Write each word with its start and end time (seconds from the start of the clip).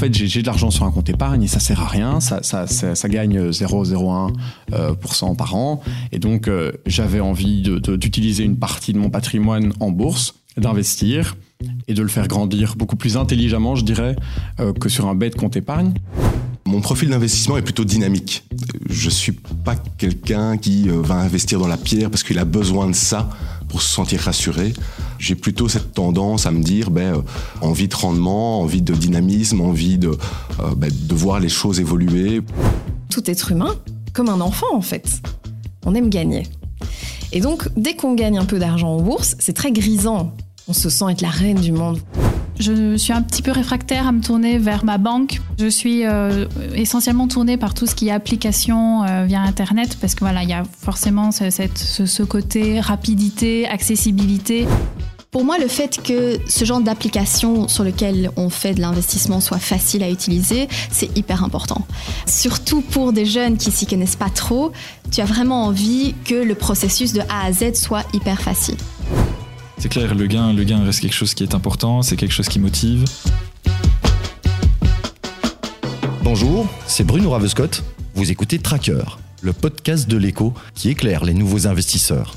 fait, 0.00 0.14
j'ai 0.14 0.40
de 0.40 0.46
l'argent 0.46 0.70
sur 0.70 0.84
un 0.84 0.90
compte 0.90 1.08
épargne 1.08 1.42
et 1.42 1.46
ça 1.46 1.60
sert 1.60 1.80
à 1.80 1.86
rien, 1.86 2.20
ça, 2.20 2.42
ça, 2.42 2.66
ça, 2.66 3.08
gagne 3.08 3.50
0,01% 3.50 4.32
euh, 4.72 5.34
par 5.34 5.54
an. 5.54 5.82
Et 6.10 6.18
donc, 6.18 6.48
euh, 6.48 6.72
j'avais 6.86 7.20
envie 7.20 7.62
d'utiliser 7.62 8.44
une 8.44 8.56
partie 8.56 8.92
de 8.92 8.98
mon 8.98 9.10
patrimoine 9.10 9.72
en 9.80 9.90
bourse, 9.90 10.34
d'investir 10.56 11.36
et 11.86 11.94
de 11.94 12.02
le 12.02 12.08
faire 12.08 12.26
grandir 12.28 12.74
beaucoup 12.76 12.96
plus 12.96 13.16
intelligemment, 13.16 13.74
je 13.74 13.84
dirais, 13.84 14.16
euh, 14.58 14.72
que 14.72 14.88
sur 14.88 15.06
un 15.06 15.14
bête 15.14 15.36
compte 15.36 15.56
épargne. 15.56 15.92
Mon 16.66 16.80
profil 16.80 17.10
d'investissement 17.10 17.56
est 17.56 17.62
plutôt 17.62 17.84
dynamique. 17.84 18.44
Je 18.88 19.10
suis 19.10 19.32
pas 19.32 19.74
quelqu'un 19.98 20.56
qui 20.56 20.88
va 20.88 21.16
investir 21.16 21.58
dans 21.58 21.66
la 21.66 21.76
pierre 21.76 22.10
parce 22.10 22.22
qu'il 22.22 22.38
a 22.38 22.44
besoin 22.44 22.86
de 22.86 22.94
ça 22.94 23.28
pour 23.70 23.82
se 23.82 23.88
sentir 23.88 24.20
rassuré. 24.20 24.74
J'ai 25.18 25.36
plutôt 25.36 25.68
cette 25.68 25.94
tendance 25.94 26.46
à 26.46 26.50
me 26.50 26.62
dire 26.62 26.90
ben, 26.90 27.14
euh, 27.14 27.22
envie 27.60 27.88
de 27.88 27.94
rendement, 27.94 28.60
envie 28.60 28.82
de 28.82 28.92
dynamisme, 28.92 29.60
envie 29.60 29.96
de, 29.96 30.08
euh, 30.08 30.74
ben, 30.76 30.90
de 30.92 31.14
voir 31.14 31.40
les 31.40 31.48
choses 31.48 31.80
évoluer. 31.80 32.42
Tout 33.08 33.30
être 33.30 33.52
humain, 33.52 33.74
comme 34.12 34.28
un 34.28 34.40
enfant 34.40 34.66
en 34.72 34.82
fait, 34.82 35.22
on 35.86 35.94
aime 35.94 36.10
gagner. 36.10 36.46
Et 37.32 37.40
donc, 37.40 37.68
dès 37.76 37.94
qu'on 37.94 38.14
gagne 38.14 38.38
un 38.38 38.44
peu 38.44 38.58
d'argent 38.58 38.88
en 38.88 39.00
bourse, 39.00 39.36
c'est 39.38 39.52
très 39.52 39.70
grisant. 39.70 40.34
On 40.66 40.72
se 40.72 40.90
sent 40.90 41.04
être 41.10 41.20
la 41.20 41.30
reine 41.30 41.60
du 41.60 41.72
monde. 41.72 42.00
Je 42.60 42.98
suis 42.98 43.14
un 43.14 43.22
petit 43.22 43.40
peu 43.40 43.52
réfractaire 43.52 44.06
à 44.06 44.12
me 44.12 44.20
tourner 44.20 44.58
vers 44.58 44.84
ma 44.84 44.98
banque. 44.98 45.40
Je 45.58 45.66
suis 45.66 46.04
euh, 46.04 46.44
essentiellement 46.74 47.26
tournée 47.26 47.56
par 47.56 47.72
tout 47.72 47.86
ce 47.86 47.94
qui 47.94 48.08
est 48.08 48.10
application 48.10 49.02
euh, 49.02 49.24
via 49.24 49.40
Internet 49.40 49.96
parce 49.98 50.14
que 50.14 50.20
voilà, 50.20 50.42
il 50.42 50.50
y 50.50 50.52
a 50.52 50.64
forcément 50.64 51.30
ce, 51.32 51.48
ce, 51.48 52.22
côté 52.22 52.78
rapidité, 52.78 53.66
accessibilité. 53.66 54.66
Pour 55.30 55.46
moi, 55.46 55.56
le 55.58 55.68
fait 55.68 56.02
que 56.02 56.38
ce 56.46 56.66
genre 56.66 56.82
d'application 56.82 57.66
sur 57.66 57.82
lequel 57.82 58.30
on 58.36 58.50
fait 58.50 58.74
de 58.74 58.82
l'investissement 58.82 59.40
soit 59.40 59.58
facile 59.58 60.02
à 60.02 60.10
utiliser, 60.10 60.68
c'est 60.90 61.16
hyper 61.16 61.42
important. 61.42 61.86
Surtout 62.26 62.82
pour 62.82 63.14
des 63.14 63.24
jeunes 63.24 63.56
qui 63.56 63.70
s'y 63.70 63.86
connaissent 63.86 64.16
pas 64.16 64.28
trop, 64.28 64.70
tu 65.10 65.22
as 65.22 65.24
vraiment 65.24 65.64
envie 65.64 66.14
que 66.26 66.34
le 66.34 66.54
processus 66.54 67.14
de 67.14 67.22
A 67.22 67.46
à 67.46 67.52
Z 67.52 67.74
soit 67.74 68.04
hyper 68.12 68.42
facile. 68.42 68.76
C'est 69.80 69.88
clair, 69.88 70.14
le 70.14 70.26
gain, 70.26 70.52
le 70.52 70.62
gain 70.64 70.84
reste 70.84 71.00
quelque 71.00 71.14
chose 71.14 71.32
qui 71.32 71.42
est 71.42 71.54
important, 71.54 72.02
c'est 72.02 72.16
quelque 72.16 72.32
chose 72.32 72.50
qui 72.50 72.58
motive. 72.58 73.06
Bonjour, 76.22 76.68
c'est 76.86 77.02
Bruno 77.02 77.30
Ravescott. 77.30 77.82
Vous 78.14 78.30
écoutez 78.30 78.58
Tracker, 78.58 79.02
le 79.40 79.54
podcast 79.54 80.06
de 80.06 80.18
l'écho 80.18 80.52
qui 80.74 80.90
éclaire 80.90 81.24
les 81.24 81.32
nouveaux 81.32 81.66
investisseurs. 81.66 82.34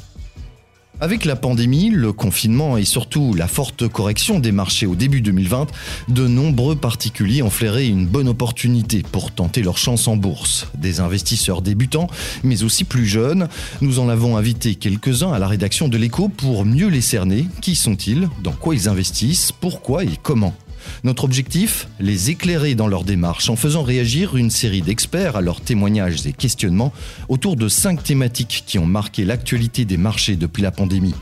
Avec 1.04 1.26
la 1.26 1.36
pandémie, 1.36 1.90
le 1.90 2.14
confinement 2.14 2.78
et 2.78 2.86
surtout 2.86 3.34
la 3.34 3.50
forte 3.50 3.90
correction 3.90 4.40
des 4.40 4.54
marchés 4.54 4.86
au 4.86 4.96
début 4.96 5.20
2020, 5.20 5.68
de 6.08 6.28
nombreux 6.30 6.78
particuliers 6.78 7.42
ont 7.42 7.50
flairé 7.50 7.88
une 7.88 8.08
bonne 8.08 8.30
opportunité 8.30 9.04
pour 9.12 9.32
tenter 9.32 9.64
leur 9.64 9.78
chance 9.78 10.08
en 10.08 10.16
bourse. 10.16 10.68
Des 10.76 11.02
investisseurs 11.02 11.62
débutants, 11.62 12.08
mais 12.46 12.64
aussi 12.64 12.86
plus 12.86 13.06
jeunes. 13.06 13.50
Nous 13.82 14.00
en 14.00 14.08
avons 14.08 14.38
invité 14.38 14.76
quelques-uns 14.76 15.34
à 15.34 15.40
la 15.40 15.50
rédaction 15.50 15.90
de 15.90 15.98
l'écho 15.98 16.30
pour 16.30 16.64
mieux 16.64 16.88
les 16.88 17.02
cerner. 17.02 17.48
Qui 17.60 17.76
sont-ils? 17.76 18.30
Dans 18.42 18.54
quoi 18.54 18.74
ils 18.74 18.88
investissent? 18.88 19.52
Pourquoi 19.52 20.06
et 20.06 20.18
comment? 20.24 20.56
Notre 21.04 21.24
objectif 21.24 21.88
Les 22.00 22.30
éclairer 22.30 22.76
dans 22.76 22.88
leur 22.88 23.04
démarche 23.04 23.50
en 23.50 23.56
faisant 23.56 23.84
réagir 23.84 24.36
une 24.38 24.50
série 24.50 24.82
d'experts 24.82 25.36
à 25.36 25.42
leurs 25.42 25.62
témoignages 25.62 26.26
et 26.26 26.34
questionnements 26.34 26.94
autour 27.30 27.56
de 27.56 27.68
cinq 27.68 28.04
thématiques 28.04 28.64
qui 28.66 28.80
ont 28.80 28.86
marqué 28.86 29.26
l'actualité 29.26 29.86
des 29.86 29.98
marchés 29.98 30.36
depuis 30.36 30.64
la 30.64 30.72
pandémie. 30.72 31.16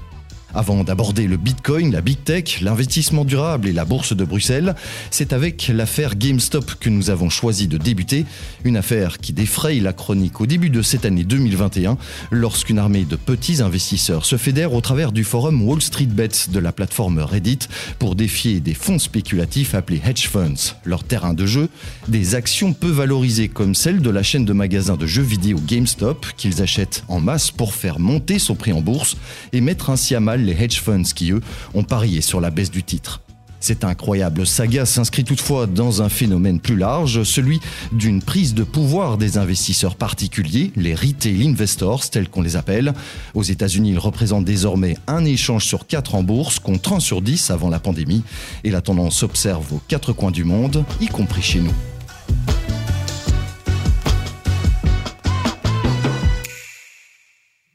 Avant 0.53 0.83
d'aborder 0.83 1.27
le 1.27 1.37
Bitcoin, 1.37 1.91
la 1.91 2.01
Big 2.01 2.23
Tech, 2.23 2.61
l'investissement 2.61 3.25
durable 3.25 3.67
et 3.67 3.73
la 3.73 3.85
bourse 3.85 4.15
de 4.15 4.25
Bruxelles, 4.25 4.75
c'est 5.09 5.33
avec 5.33 5.69
l'affaire 5.73 6.15
GameStop 6.15 6.75
que 6.79 6.89
nous 6.89 7.09
avons 7.09 7.29
choisi 7.29 7.67
de 7.67 7.77
débuter. 7.77 8.25
Une 8.63 8.77
affaire 8.77 9.19
qui 9.19 9.33
défraye 9.33 9.79
la 9.79 9.93
chronique 9.93 10.41
au 10.41 10.45
début 10.45 10.69
de 10.69 10.81
cette 10.81 11.05
année 11.05 11.23
2021, 11.23 11.97
lorsqu'une 12.31 12.79
armée 12.79 13.05
de 13.05 13.15
petits 13.15 13.61
investisseurs 13.61 14.25
se 14.25 14.37
fédère 14.37 14.73
au 14.73 14.81
travers 14.81 15.11
du 15.11 15.23
forum 15.23 15.61
Wall 15.61 15.81
Street 15.81 16.05
Bets 16.05 16.49
de 16.51 16.59
la 16.59 16.71
plateforme 16.71 17.19
Reddit 17.19 17.59
pour 17.99 18.15
défier 18.15 18.59
des 18.59 18.73
fonds 18.73 18.99
spéculatifs 18.99 19.75
appelés 19.75 20.01
hedge 20.05 20.27
funds. 20.27 20.75
Leur 20.83 21.03
terrain 21.03 21.33
de 21.33 21.45
jeu, 21.45 21.69
des 22.07 22.35
actions 22.35 22.73
peu 22.73 22.89
valorisées 22.89 23.47
comme 23.47 23.75
celle 23.75 24.01
de 24.01 24.09
la 24.09 24.23
chaîne 24.23 24.45
de 24.45 24.53
magasins 24.53 24.97
de 24.97 25.07
jeux 25.07 25.21
vidéo 25.21 25.59
GameStop 25.65 26.25
qu'ils 26.35 26.61
achètent 26.61 27.03
en 27.07 27.19
masse 27.19 27.51
pour 27.51 27.73
faire 27.73 27.99
monter 27.99 28.39
son 28.39 28.55
prix 28.55 28.73
en 28.73 28.81
bourse 28.81 29.15
et 29.53 29.61
mettre 29.61 29.89
ainsi 29.89 30.15
à 30.15 30.19
mal 30.19 30.40
les 30.45 30.63
hedge 30.63 30.79
funds 30.79 31.13
qui, 31.15 31.31
eux, 31.31 31.41
ont 31.73 31.83
parié 31.83 32.21
sur 32.21 32.41
la 32.41 32.49
baisse 32.49 32.71
du 32.71 32.83
titre. 32.83 33.21
Cette 33.61 33.83
incroyable 33.83 34.47
saga 34.47 34.87
s'inscrit 34.87 35.23
toutefois 35.23 35.67
dans 35.67 36.01
un 36.01 36.09
phénomène 36.09 36.59
plus 36.59 36.75
large, 36.75 37.21
celui 37.21 37.61
d'une 37.91 38.23
prise 38.23 38.55
de 38.55 38.63
pouvoir 38.63 39.19
des 39.19 39.37
investisseurs 39.37 39.95
particuliers, 39.95 40.71
les 40.75 40.95
retail 40.95 41.47
investors 41.47 42.09
tels 42.09 42.27
qu'on 42.27 42.41
les 42.41 42.55
appelle. 42.55 42.91
Aux 43.35 43.43
États-Unis, 43.43 43.91
ils 43.91 43.99
représentent 43.99 44.45
désormais 44.45 44.97
un 45.05 45.23
échange 45.25 45.65
sur 45.65 45.85
quatre 45.85 46.15
en 46.15 46.23
bourse 46.23 46.57
contre 46.57 46.93
un 46.93 46.99
sur 46.99 47.21
10 47.21 47.51
avant 47.51 47.69
la 47.69 47.79
pandémie. 47.79 48.23
Et 48.63 48.71
la 48.71 48.81
tendance 48.81 49.17
s'observe 49.17 49.71
aux 49.71 49.81
quatre 49.87 50.11
coins 50.11 50.31
du 50.31 50.43
monde, 50.43 50.83
y 50.99 51.05
compris 51.05 51.43
chez 51.43 51.59
nous. 51.59 51.90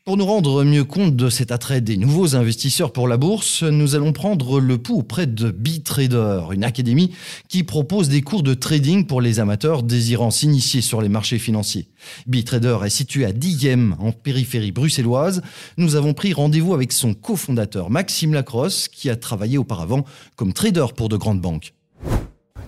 Pour 0.07 0.17
nous 0.17 0.25
rendre 0.25 0.63
mieux 0.63 0.85
compte 0.85 1.17
de 1.17 1.29
cet 1.29 1.51
attrait 1.51 1.81
des 1.81 1.97
nouveaux 1.97 2.37
investisseurs 2.37 2.93
pour 2.93 3.09
la 3.09 3.17
bourse, 3.17 3.65
nous 3.65 3.97
allons 3.97 4.13
prendre 4.13 4.61
le 4.61 4.79
pouls 4.79 5.01
auprès 5.01 5.27
de 5.27 5.51
B-Trader, 5.51 6.43
une 6.53 6.63
académie 6.63 7.11
qui 7.49 7.65
propose 7.65 8.09
des 8.09 8.23
cours 8.23 8.45
de 8.45 8.55
trading 8.55 9.05
pour 9.09 9.21
les 9.21 9.41
amateurs 9.41 9.83
désirant 9.83 10.31
s'initier 10.31 10.81
sur 10.81 11.03
les 11.03 11.09
marchés 11.09 11.41
financiers. 11.41 11.89
B-Trader 12.29 12.79
est 12.85 12.89
situé 12.89 13.25
à 13.25 13.33
Diem, 13.33 13.97
en 13.99 14.13
périphérie 14.13 14.71
bruxelloise. 14.71 15.43
Nous 15.77 15.97
avons 15.97 16.15
pris 16.15 16.33
rendez-vous 16.33 16.73
avec 16.73 16.93
son 16.93 17.13
cofondateur 17.13 17.91
Maxime 17.91 18.33
Lacrosse, 18.33 18.87
qui 18.87 19.11
a 19.11 19.17
travaillé 19.17 19.59
auparavant 19.59 20.05
comme 20.37 20.53
trader 20.53 20.87
pour 20.95 21.09
de 21.09 21.17
grandes 21.17 21.41
banques. 21.41 21.75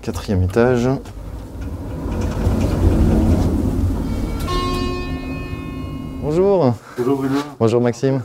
Quatrième 0.03 0.43
étage. 0.43 0.89
Bonjour. 6.21 6.75
Bonjour 6.97 7.17
Bruno. 7.17 7.39
Bonjour 7.61 7.81
Maxime. 7.81 8.23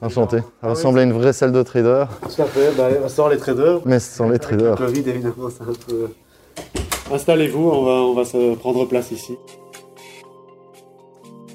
Enchanté. 0.00 0.38
Ça 0.62 0.68
ressemble 0.68 1.00
à 1.00 1.02
une 1.02 1.12
vraie 1.12 1.32
salle 1.32 1.52
de 1.52 1.62
trader. 1.62 2.04
Tout 2.22 2.42
à 2.42 2.46
fait, 2.46 2.72
bah, 2.76 2.88
sans 3.08 3.28
les 3.28 3.36
traders. 3.36 3.80
Mais 3.84 3.98
sans 3.98 4.28
les 4.28 4.38
traders. 4.38 4.80
Le 4.80 4.86
Covid 4.86 5.08
évidemment, 5.08 5.48
c'est 5.50 5.62
un 5.62 5.72
peu... 5.86 6.08
Installez-vous, 7.12 7.68
on 7.68 7.84
va, 7.84 7.92
on 7.92 8.14
va 8.14 8.24
se 8.24 8.54
prendre 8.54 8.86
place 8.86 9.10
ici. 9.10 9.36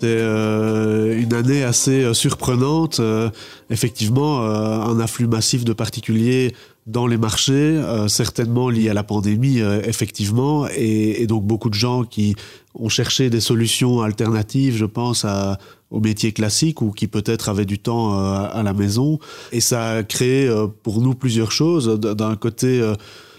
C'est 0.01 0.07
euh, 0.19 1.19
une 1.19 1.33
année 1.33 1.63
assez 1.63 2.03
euh, 2.03 2.13
surprenante. 2.13 2.99
Euh, 2.99 3.29
effectivement, 3.69 4.41
un 4.41 4.99
afflux 4.99 5.27
massif 5.27 5.63
de 5.63 5.73
particuliers 5.73 6.53
dans 6.85 7.07
les 7.07 7.17
marchés, 7.17 7.81
certainement 8.07 8.69
lié 8.69 8.89
à 8.89 8.93
la 8.93 9.03
pandémie, 9.03 9.57
effectivement, 9.57 10.67
et, 10.67 11.25
donc 11.25 11.43
beaucoup 11.43 11.71
de 11.71 11.73
gens 11.73 12.03
qui 12.03 12.35
ont 12.75 12.89
cherché 12.89 13.31
des 13.31 13.39
solutions 13.39 14.03
alternatives, 14.03 14.77
je 14.77 14.85
pense, 14.85 15.25
à, 15.25 15.57
aux 15.89 15.99
métiers 15.99 16.31
classiques 16.31 16.83
ou 16.83 16.91
qui 16.91 17.07
peut-être 17.07 17.49
avaient 17.49 17.65
du 17.65 17.79
temps 17.79 18.13
à, 18.19 18.61
la 18.61 18.73
maison. 18.73 19.17
Et 19.51 19.61
ça 19.61 19.93
a 19.93 20.03
créé 20.03 20.47
pour 20.83 21.01
nous 21.01 21.15
plusieurs 21.15 21.51
choses. 21.51 21.99
D'un 21.99 22.35
côté, 22.35 22.87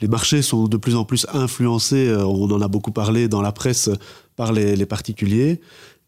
les 0.03 0.09
marchés 0.09 0.43
sont 0.43 0.67
de 0.67 0.77
plus 0.77 0.97
en 0.97 1.05
plus 1.05 1.25
influencés, 1.33 2.13
on 2.19 2.51
en 2.51 2.61
a 2.61 2.67
beaucoup 2.67 2.91
parlé 2.91 3.29
dans 3.29 3.43
la 3.43 3.53
presse, 3.53 3.91
par 4.35 4.53
les 4.53 4.87
particuliers. 4.87 5.61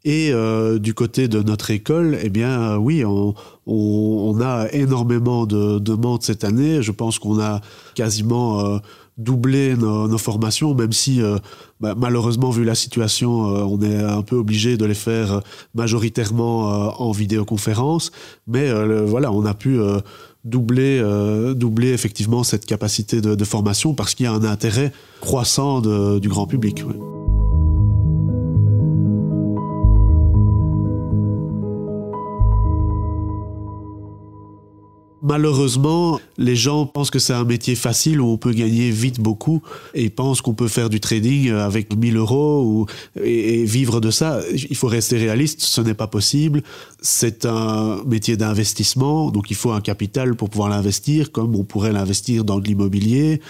Et 0.04 0.30
euh, 0.32 0.78
du 0.78 0.94
côté 0.94 1.28
de 1.28 1.42
notre 1.42 1.70
école, 1.70 2.16
eh 2.22 2.30
bien, 2.30 2.62
euh, 2.62 2.76
oui, 2.76 3.04
on, 3.04 4.40
a 4.40 4.68
énormément 4.72 5.44
de 5.46 5.78
demandes 5.78 6.22
cette 6.22 6.44
année. 6.44 6.82
Je 6.82 6.92
pense 6.92 7.18
qu'on 7.18 7.40
a 7.40 7.60
quasiment 7.94 8.60
euh, 8.60 8.78
doublé 9.16 9.76
nos, 9.76 10.16
formations, 10.18 10.74
même 10.74 10.92
si, 10.92 11.20
bah, 11.80 11.94
malheureusement, 11.96 12.50
vu 12.50 12.62
la 12.62 12.76
situation, 12.76 13.30
on 13.40 13.82
est 13.82 14.00
un 14.00 14.22
peu 14.22 14.36
obligé 14.36 14.76
de 14.76 14.84
les 14.84 14.94
faire 14.94 15.42
majoritairement 15.74 17.00
en 17.02 17.10
vidéoconférence. 17.10 18.12
Mais 18.46 18.70
voilà, 19.02 19.32
on 19.32 19.44
a 19.44 19.54
pu 19.54 19.80
doubler, 20.44 21.02
doubler 21.56 21.90
effectivement 21.92 22.44
cette 22.44 22.64
capacité 22.64 23.20
de, 23.20 23.44
formation 23.44 23.92
parce 23.92 24.14
qu'il 24.14 24.24
y 24.24 24.28
a 24.28 24.32
un 24.32 24.44
intérêt 24.44 24.92
croissant 25.20 25.80
du 25.80 26.28
grand 26.28 26.46
public. 26.46 26.84
Malheureusement, 35.28 36.20
les 36.38 36.56
gens 36.56 36.86
pensent 36.86 37.10
que 37.10 37.18
c'est 37.18 37.34
un 37.34 37.44
métier 37.44 37.74
facile 37.74 38.22
où 38.22 38.28
on 38.28 38.38
peut 38.38 38.52
gagner 38.52 38.90
vite 38.90 39.20
beaucoup 39.20 39.60
et 39.92 40.08
pensent 40.08 40.40
qu'on 40.40 40.54
peut 40.54 40.68
faire 40.68 40.88
du 40.88 41.00
trading 41.00 41.50
avec 41.50 41.94
1000 41.94 42.16
euros 42.16 42.62
ou, 42.64 42.86
et, 43.22 43.62
vivre 43.64 44.00
de 44.00 44.10
ça. 44.10 44.40
Il 44.54 44.74
faut 44.74 44.86
rester 44.86 45.18
réaliste, 45.18 45.60
ce 45.60 45.82
n'est 45.82 45.92
pas 45.92 46.06
possible. 46.06 46.62
C'est 47.02 47.44
un 47.44 48.02
métier 48.06 48.38
d'investissement, 48.38 49.30
donc 49.30 49.50
il 49.50 49.56
faut 49.56 49.72
un 49.72 49.82
capital 49.82 50.34
pour 50.34 50.48
pouvoir 50.48 50.70
l'investir, 50.70 51.30
comme 51.30 51.54
on 51.56 51.64
pourrait 51.64 51.92
l'investir 51.92 52.42
dans 52.42 52.58
de 52.58 52.64
l'immobilier. 52.66 53.42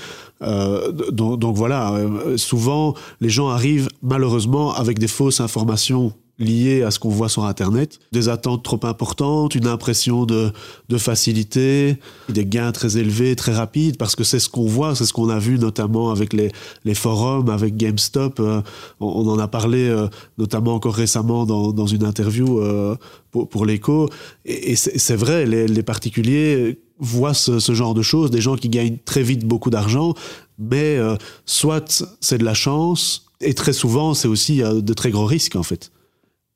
Euh, 0.43 0.91
donc, 1.13 1.39
donc, 1.39 1.55
voilà, 1.55 1.93
euh, 1.93 2.37
souvent 2.37 2.95
les 3.21 3.29
gens 3.29 3.51
arrivent 3.51 3.89
malheureusement 4.03 4.75
avec 4.75 4.99
des 4.99 5.07
fausses 5.07 5.41
informations 5.41 6.13
liées 6.39 6.83
à 6.83 6.91
ce 6.91 6.99
qu'on 6.99 7.09
voit 7.09 7.29
sur 7.29 7.45
Internet. 7.45 7.99
Des 8.13 8.29
attentes 8.29 8.63
trop 8.63 8.81
importantes, 8.85 9.55
une 9.55 9.67
impression 9.67 10.25
de, 10.25 10.53
de 10.89 10.99
facilité, 10.99 11.99
des 12.29 12.47
gains 12.47 12.73
très 12.73 12.97
élevés, 12.97 13.35
très 13.35 13.53
rapides, 13.53 13.97
parce 13.97 14.15
que 14.15 14.25
c'est 14.25 14.39
ce 14.39 14.49
qu'on 14.49 14.67
voit, 14.67 14.95
c'est 14.95 15.05
ce 15.05 15.13
qu'on 15.13 15.29
a 15.29 15.39
vu 15.39 15.59
notamment 15.59 16.11
avec 16.11 16.33
les, 16.33 16.53
les 16.85 16.95
forums, 16.95 17.49
avec 17.51 17.77
GameStop. 17.77 18.39
Euh, 18.41 18.63
on, 19.01 19.27
en 19.29 19.39
a 19.39 19.49
parlé 19.49 19.89
euh, 19.89 20.07
notamment 20.39 20.75
encore 20.75 20.95
récemment 20.95 21.45
dans, 21.45 21.73
dans 21.73 21.87
une 21.87 22.05
interview 22.05 22.61
euh, 22.61 22.97
pour, 23.31 23.49
pour 23.49 23.67
l'écho. 23.67 24.09
Et, 24.45 24.73
et 24.73 24.77
c'est 24.77 25.17
vrai, 25.17 25.45
les, 25.45 25.67
les, 25.67 25.83
particuliers 25.83 26.79
voient 27.01 27.35
ce, 27.35 27.59
ce, 27.59 27.73
genre 27.73 27.95
de 27.95 28.03
choses, 28.03 28.31
des 28.31 28.41
gens 28.41 28.57
qui 28.57 28.69
gagnent 28.69 28.99
très 29.05 29.23
vite 29.23 29.45
beaucoup 29.45 29.71
d'argent, 29.71 30.15
mais 30.59 30.99
soit 31.47 32.05
c'est 32.21 32.39
de 32.39 32.45
la 32.45 32.55
chance, 32.55 33.27
et 33.41 33.55
très 33.55 33.73
souvent 33.73 34.15
c'est 34.15 34.27
aussi 34.27 34.59
de 34.59 34.93
très 34.93 35.11
gros 35.11 35.25
risques 35.25 35.55
en 35.55 35.63
fait. 35.63 35.93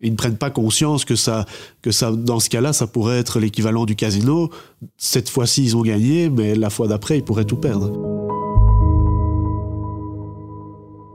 Ils 0.02 0.10
ne 0.10 0.16
prennent 0.16 0.37
pas 0.37 0.50
conscience 0.50 1.04
que 1.04 1.14
ça, 1.14 1.46
que 1.81 1.93
ça, 1.93 2.10
dans 2.10 2.40
ce 2.40 2.50
cas-là, 2.50 2.72
ça 2.72 2.87
pourrait 2.87 3.19
être 3.19 3.38
l'équivalent 3.38 3.87
du 3.87 3.94
casino. 3.94 4.50
Cette 4.96 5.28
fois-ci, 5.28 5.64
ils 5.64 5.76
ont 5.76 5.82
gagné, 5.82 6.28
mais 6.28 6.56
la 6.56 6.70
fois 6.70 6.88
d'après, 6.88 7.19
ils 7.19 7.25
pourraient 7.25 7.44
tout 7.44 7.56
perdre. 7.56 7.93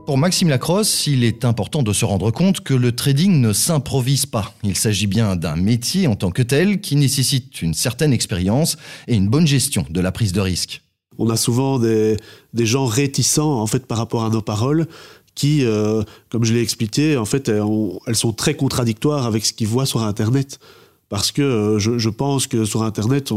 Pour 0.08 0.16
Maxime 0.16 0.48
Lacrosse, 0.48 1.06
il 1.06 1.22
est 1.22 1.44
important 1.44 1.82
de 1.82 1.92
se 1.92 2.06
rendre 2.06 2.30
compte 2.30 2.60
que 2.60 2.72
le 2.72 2.92
trading 2.92 3.42
ne 3.42 3.52
s'improvise 3.52 4.24
pas. 4.24 4.54
Il 4.64 4.74
s'agit 4.74 5.06
bien 5.06 5.36
d'un 5.36 5.54
métier 5.54 6.06
en 6.06 6.14
tant 6.14 6.30
que 6.30 6.40
tel 6.40 6.80
qui 6.80 6.96
nécessite 6.96 7.60
une 7.60 7.74
certaine 7.74 8.14
expérience 8.14 8.78
et 9.06 9.14
une 9.16 9.28
bonne 9.28 9.46
gestion 9.46 9.84
de 9.90 10.00
la 10.00 10.10
prise 10.10 10.32
de 10.32 10.40
risque. 10.40 10.80
On 11.18 11.28
a 11.28 11.36
souvent 11.36 11.78
des, 11.78 12.16
des 12.54 12.64
gens 12.64 12.86
réticents 12.86 13.60
en 13.60 13.66
fait 13.66 13.84
par 13.84 13.98
rapport 13.98 14.24
à 14.24 14.30
nos 14.30 14.40
paroles 14.40 14.86
qui, 15.38 15.64
euh, 15.64 16.02
comme 16.30 16.44
je 16.44 16.52
l'ai 16.52 16.60
expliqué, 16.60 17.16
en 17.16 17.24
fait, 17.24 17.48
elles, 17.48 18.16
sont 18.16 18.32
très 18.32 18.54
contradictoires 18.54 19.24
avec 19.24 19.46
ce 19.46 19.52
qu'ils 19.52 19.68
voient 19.68 19.86
sur 19.86 20.02
Internet. 20.02 20.58
Parce 21.08 21.30
que 21.30 21.42
euh, 21.42 21.78
je, 21.78 22.08
pense 22.10 22.48
que 22.48 22.64
sur 22.64 22.82
Internet, 22.82 23.32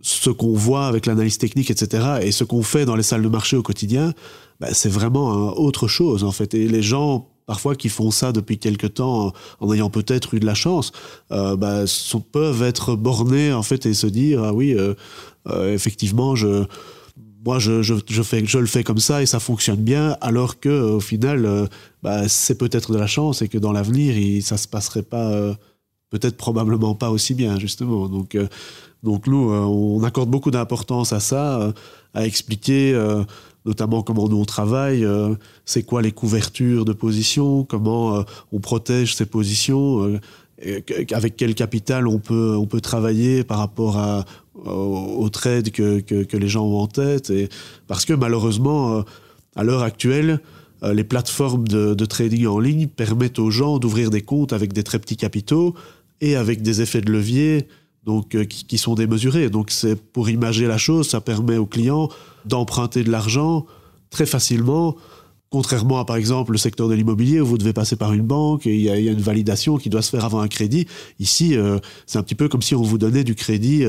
ce 0.00 0.30
qu'on 0.30 0.54
voit 0.54 0.86
avec 0.86 1.06
l'analyse 1.06 1.36
technique, 1.36 1.72
etc., 1.72 2.20
et 2.22 2.30
ce 2.30 2.44
qu'on 2.44 2.62
fait 2.62 2.84
dans 2.84 2.94
les 2.94 3.02
salles 3.02 3.22
de 3.22 3.28
marché 3.28 3.56
au 3.56 3.62
quotidien, 3.62 4.14
bah, 4.60 4.68
c'est 4.72 4.88
vraiment 4.88 5.58
autre 5.58 5.88
chose, 5.88 6.22
en 6.22 6.30
fait. 6.30 6.54
Et 6.54 6.68
les 6.68 6.82
gens, 6.82 7.26
parfois, 7.46 7.74
qui 7.74 7.88
font 7.88 8.12
ça 8.12 8.30
depuis 8.30 8.58
quelque 8.58 8.86
temps, 8.86 9.32
en 9.58 9.72
ayant 9.72 9.90
peut-être 9.90 10.34
eu 10.34 10.40
de 10.40 10.46
la 10.46 10.54
chance, 10.54 10.92
euh, 11.32 11.56
bah, 11.56 11.82
peuvent 12.30 12.62
être 12.62 12.94
bornés, 12.94 13.52
en 13.52 13.64
fait, 13.64 13.86
et 13.86 13.94
se 13.94 14.06
dire, 14.06 14.44
ah 14.44 14.52
oui, 14.52 14.72
euh, 14.72 14.94
euh, 15.48 15.74
effectivement, 15.74 16.36
je 16.36 16.64
moi 17.44 17.58
je, 17.58 17.82
je, 17.82 17.94
je, 18.08 18.22
fais, 18.22 18.44
je 18.44 18.58
le 18.58 18.66
fais 18.66 18.84
comme 18.84 18.98
ça 18.98 19.22
et 19.22 19.26
ça 19.26 19.40
fonctionne 19.40 19.80
bien, 19.80 20.16
alors 20.20 20.60
que 20.60 20.68
au 20.68 21.00
final, 21.00 21.44
euh, 21.44 21.66
bah, 22.02 22.28
c'est 22.28 22.56
peut-être 22.56 22.92
de 22.92 22.98
la 22.98 23.06
chance 23.06 23.42
et 23.42 23.48
que 23.48 23.58
dans 23.58 23.72
l'avenir, 23.72 24.42
ça 24.42 24.56
se 24.56 24.68
passerait 24.68 25.02
pas, 25.02 25.30
euh, 25.30 25.54
peut-être 26.10 26.36
probablement 26.36 26.94
pas 26.94 27.10
aussi 27.10 27.34
bien 27.34 27.58
justement. 27.58 28.08
Donc, 28.08 28.34
euh, 28.34 28.48
donc 29.02 29.26
nous, 29.28 29.52
on 29.52 30.02
accorde 30.02 30.28
beaucoup 30.28 30.50
d'importance 30.50 31.12
à 31.12 31.20
ça, 31.20 31.72
à 32.14 32.26
expliquer 32.26 33.00
notamment 33.64 34.02
comment 34.02 34.28
nous 34.28 34.40
on 34.40 34.44
travaille, 34.44 35.06
c'est 35.64 35.84
quoi 35.84 36.02
les 36.02 36.10
couvertures 36.10 36.84
de 36.84 36.92
position, 36.92 37.62
comment 37.62 38.24
on 38.50 38.58
protège 38.58 39.14
ces 39.14 39.24
positions 39.26 40.18
avec 41.12 41.36
quel 41.36 41.54
capital 41.54 42.08
on 42.08 42.18
peut, 42.18 42.56
on 42.56 42.66
peut 42.66 42.80
travailler 42.80 43.44
par 43.44 43.58
rapport 43.58 43.98
à, 43.98 44.24
au, 44.64 45.28
trade 45.28 45.70
que, 45.70 46.36
les 46.36 46.48
gens 46.48 46.64
ont 46.64 46.80
en 46.80 46.86
tête. 46.86 47.30
Et, 47.30 47.48
parce 47.86 48.04
que 48.04 48.12
malheureusement, 48.12 48.98
euh, 48.98 49.02
à 49.56 49.64
l'heure 49.64 49.82
actuelle, 49.82 50.40
euh, 50.82 50.94
les 50.94 51.04
plateformes 51.04 51.66
de, 51.66 52.04
trading 52.04 52.46
en 52.46 52.58
ligne 52.58 52.86
permettent 52.86 53.38
aux 53.38 53.50
gens 53.50 53.78
d'ouvrir 53.78 54.10
des 54.10 54.22
comptes 54.22 54.52
avec 54.52 54.72
des 54.72 54.82
très 54.82 54.98
petits 54.98 55.16
capitaux 55.16 55.74
et 56.20 56.36
avec 56.36 56.62
des 56.62 56.80
effets 56.80 57.00
de 57.00 57.10
levier 57.10 57.66
donc, 58.04 58.34
euh, 58.34 58.44
qui, 58.44 58.78
sont 58.78 58.94
démesurés. 58.94 59.50
Donc 59.50 59.70
c'est 59.70 59.96
pour 59.96 60.30
imager 60.30 60.66
la 60.66 60.78
chose, 60.78 61.08
ça 61.08 61.20
permet 61.20 61.56
aux 61.56 61.66
clients 61.66 62.08
d'emprunter 62.44 63.04
de 63.04 63.10
l'argent 63.10 63.66
très 64.10 64.26
facilement 64.26 64.96
Contrairement 65.50 65.98
à, 65.98 66.04
par 66.04 66.16
exemple, 66.16 66.52
le 66.52 66.58
secteur 66.58 66.88
de 66.90 66.94
l'immobilier 66.94 67.40
où 67.40 67.46
vous 67.46 67.56
devez 67.56 67.72
passer 67.72 67.96
par 67.96 68.12
une 68.12 68.26
banque 68.26 68.66
et 68.66 68.74
il 68.74 68.82
y, 68.82 68.90
a, 68.90 68.96
une 68.98 69.22
validation 69.22 69.78
qui 69.78 69.88
doit 69.88 70.02
se 70.02 70.10
faire 70.10 70.26
avant 70.26 70.40
un 70.40 70.48
crédit. 70.48 70.86
Ici, 71.20 71.56
c'est 72.04 72.18
un 72.18 72.22
petit 72.22 72.34
peu 72.34 72.50
comme 72.50 72.60
si 72.60 72.74
on 72.74 72.82
vous 72.82 72.98
donnait 72.98 73.24
du 73.24 73.34
crédit 73.34 73.82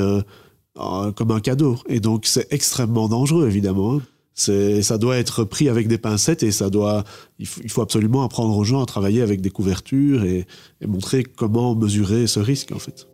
comme 0.75 1.31
un 1.31 1.39
cadeau. 1.39 1.77
Et 1.87 1.99
donc 1.99 2.25
c'est 2.25 2.51
extrêmement 2.51 3.07
dangereux, 3.07 3.47
évidemment. 3.47 3.95
Hein. 3.95 4.01
Ça 4.33 4.97
doit 4.97 5.17
être 5.17 5.43
pris 5.43 5.67
avec 5.67 5.89
des 5.89 5.97
pincettes 5.97 6.43
et 6.43 6.51
ça 6.51 6.69
doit, 6.69 7.03
il 7.39 7.45
faut, 7.45 7.81
absolument 7.81 8.23
apprendre 8.23 8.55
aux 8.55 8.63
gens 8.63 8.81
à 8.81 8.85
travailler 8.85 9.21
avec 9.21 9.41
des 9.41 9.49
couvertures 9.49 10.23
et, 10.23 10.47
et 10.79 10.87
montrer 10.87 11.23
comment 11.23 11.75
mesurer 11.75 12.25
ce 12.25 12.39
risque, 12.39 12.71
en 12.71 12.79
fait. 12.79 13.07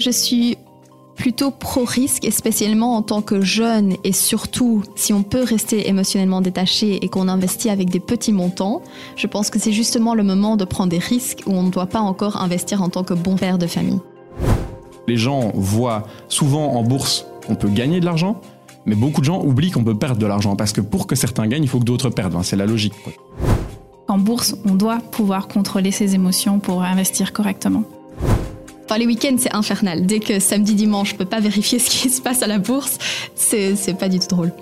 Je 0.00 0.10
suis 0.10 0.56
plutôt 1.14 1.50
pro-risque, 1.50 2.30
spécialement 2.32 2.96
en 2.96 3.02
tant 3.02 3.22
que 3.22 3.40
jeune, 3.40 3.96
et 4.04 4.12
surtout 4.12 4.82
si 4.96 5.12
on 5.12 5.22
peut 5.22 5.42
rester 5.42 5.88
émotionnellement 5.88 6.40
détaché 6.40 7.04
et 7.04 7.08
qu'on 7.08 7.28
investit 7.28 7.70
avec 7.70 7.90
des 7.90 8.00
petits 8.00 8.32
montants, 8.32 8.82
je 9.16 9.26
pense 9.26 9.50
que 9.50 9.58
c'est 9.58 9.72
justement 9.72 10.14
le 10.14 10.22
moment 10.22 10.56
de 10.56 10.64
prendre 10.64 10.90
des 10.90 10.98
risques 10.98 11.42
où 11.46 11.52
on 11.52 11.62
ne 11.62 11.70
doit 11.70 11.86
pas 11.86 12.00
encore 12.00 12.38
investir 12.38 12.82
en 12.82 12.88
tant 12.88 13.04
que 13.04 13.14
bon 13.14 13.36
père 13.36 13.58
de 13.58 13.66
famille. 13.66 14.00
Les 15.06 15.16
gens 15.16 15.52
voient 15.54 16.06
souvent 16.28 16.72
en 16.72 16.82
bourse 16.82 17.26
qu'on 17.46 17.54
peut 17.54 17.68
gagner 17.68 18.00
de 18.00 18.04
l'argent, 18.04 18.40
mais 18.86 18.94
beaucoup 18.94 19.20
de 19.20 19.26
gens 19.26 19.42
oublient 19.42 19.70
qu'on 19.70 19.84
peut 19.84 19.96
perdre 19.96 20.18
de 20.18 20.26
l'argent 20.26 20.56
parce 20.56 20.72
que 20.72 20.80
pour 20.80 21.06
que 21.06 21.14
certains 21.14 21.46
gagnent, 21.46 21.62
il 21.62 21.68
faut 21.68 21.78
que 21.78 21.84
d'autres 21.84 22.10
perdent. 22.10 22.36
C'est 22.42 22.56
la 22.56 22.66
logique. 22.66 22.94
En 24.08 24.18
bourse, 24.18 24.54
on 24.66 24.74
doit 24.74 24.98
pouvoir 24.98 25.48
contrôler 25.48 25.90
ses 25.90 26.14
émotions 26.14 26.58
pour 26.58 26.82
investir 26.82 27.32
correctement. 27.32 27.84
Enfin, 28.84 28.98
les 28.98 29.06
week-ends, 29.06 29.36
c'est 29.38 29.54
infernal. 29.54 30.04
Dès 30.04 30.20
que 30.20 30.38
samedi, 30.38 30.74
dimanche, 30.74 31.10
je 31.10 31.16
peux 31.16 31.24
pas 31.24 31.40
vérifier 31.40 31.78
ce 31.78 31.88
qui 31.88 32.10
se 32.10 32.20
passe 32.20 32.42
à 32.42 32.46
la 32.46 32.58
bourse, 32.58 32.98
c'est 33.34 33.98
pas 33.98 34.10
du 34.10 34.18
tout 34.18 34.28
drôle. 34.28 34.52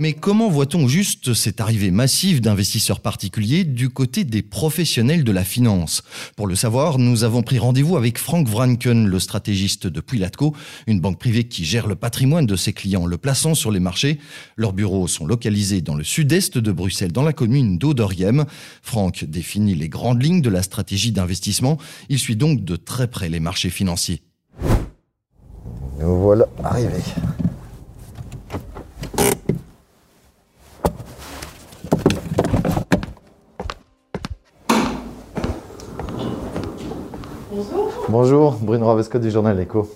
Mais 0.00 0.12
comment 0.12 0.48
voit-on 0.48 0.86
juste 0.86 1.34
cette 1.34 1.60
arrivée 1.60 1.90
massive 1.90 2.40
d'investisseurs 2.40 3.00
particuliers 3.00 3.64
du 3.64 3.88
côté 3.88 4.22
des 4.22 4.42
professionnels 4.42 5.24
de 5.24 5.32
la 5.32 5.42
finance? 5.42 6.04
Pour 6.36 6.46
le 6.46 6.54
savoir, 6.54 6.98
nous 6.98 7.24
avons 7.24 7.42
pris 7.42 7.58
rendez-vous 7.58 7.96
avec 7.96 8.16
Frank 8.16 8.46
Vranken, 8.46 9.08
le 9.08 9.18
stratégiste 9.18 9.88
de 9.88 10.00
Puilatco, 10.00 10.54
une 10.86 11.00
banque 11.00 11.18
privée 11.18 11.48
qui 11.48 11.64
gère 11.64 11.88
le 11.88 11.96
patrimoine 11.96 12.46
de 12.46 12.54
ses 12.54 12.72
clients, 12.72 13.06
le 13.06 13.18
plaçant 13.18 13.56
sur 13.56 13.72
les 13.72 13.80
marchés. 13.80 14.20
Leurs 14.54 14.72
bureaux 14.72 15.08
sont 15.08 15.26
localisés 15.26 15.80
dans 15.80 15.96
le 15.96 16.04
sud-est 16.04 16.58
de 16.58 16.70
Bruxelles, 16.70 17.10
dans 17.10 17.24
la 17.24 17.32
commune 17.32 17.76
d'Odoriem. 17.76 18.44
Frank 18.82 19.24
définit 19.24 19.74
les 19.74 19.88
grandes 19.88 20.22
lignes 20.22 20.42
de 20.42 20.50
la 20.50 20.62
stratégie 20.62 21.10
d'investissement. 21.10 21.76
Il 22.08 22.20
suit 22.20 22.36
donc 22.36 22.64
de 22.64 22.76
très 22.76 23.08
près 23.08 23.28
les 23.28 23.40
marchés 23.40 23.70
financiers. 23.70 24.22
Nous 25.98 26.20
voilà 26.20 26.46
arrivés. 26.62 27.02
Bonjour, 38.10 38.56
Bruno 38.62 38.86
Ravescott 38.86 39.20
du 39.20 39.30
journal 39.30 39.60
Echo. 39.60 39.86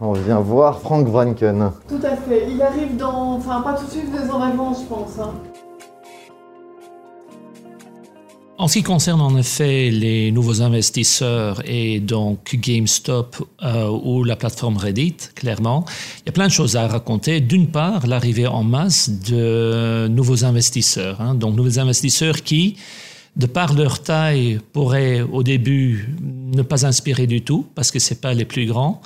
On 0.00 0.12
vient 0.12 0.38
voir 0.38 0.78
Frank 0.78 1.04
Vranken. 1.08 1.72
Tout 1.88 1.98
à 2.04 2.14
fait. 2.14 2.46
Il 2.48 2.62
arrive 2.62 2.96
dans. 2.96 3.32
Enfin, 3.32 3.60
pas 3.60 3.72
tout 3.72 3.86
de 3.86 3.90
suite, 3.90 4.12
deux 4.12 4.30
ans 4.30 4.38
d'avance, 4.38 4.82
je 4.82 4.86
pense. 4.86 5.18
Hein. 5.18 5.34
En 8.56 8.68
ce 8.68 8.74
qui 8.74 8.84
concerne 8.84 9.20
en 9.20 9.36
effet 9.36 9.90
les 9.90 10.30
nouveaux 10.30 10.62
investisseurs 10.62 11.60
et 11.66 11.98
donc 11.98 12.54
GameStop 12.54 13.36
euh, 13.64 13.90
ou 13.90 14.22
la 14.22 14.36
plateforme 14.36 14.76
Reddit, 14.76 15.16
clairement, 15.34 15.84
il 16.20 16.26
y 16.26 16.28
a 16.28 16.32
plein 16.32 16.46
de 16.46 16.52
choses 16.52 16.76
à 16.76 16.86
raconter. 16.86 17.40
D'une 17.40 17.66
part, 17.66 18.06
l'arrivée 18.06 18.46
en 18.46 18.62
masse 18.62 19.10
de 19.10 20.06
nouveaux 20.06 20.44
investisseurs, 20.44 21.20
hein, 21.20 21.34
donc 21.34 21.56
nouveaux 21.56 21.80
investisseurs 21.80 22.42
qui 22.42 22.76
de 23.36 23.46
par 23.46 23.74
leur 23.74 24.02
taille, 24.02 24.58
pourraient 24.72 25.20
au 25.20 25.42
début 25.42 26.08
ne 26.20 26.62
pas 26.62 26.86
inspirer 26.86 27.26
du 27.26 27.42
tout 27.42 27.66
parce 27.74 27.90
que 27.90 27.98
c'est 27.98 28.20
pas 28.20 28.34
les 28.34 28.46
plus 28.46 28.66
grands. 28.66 29.00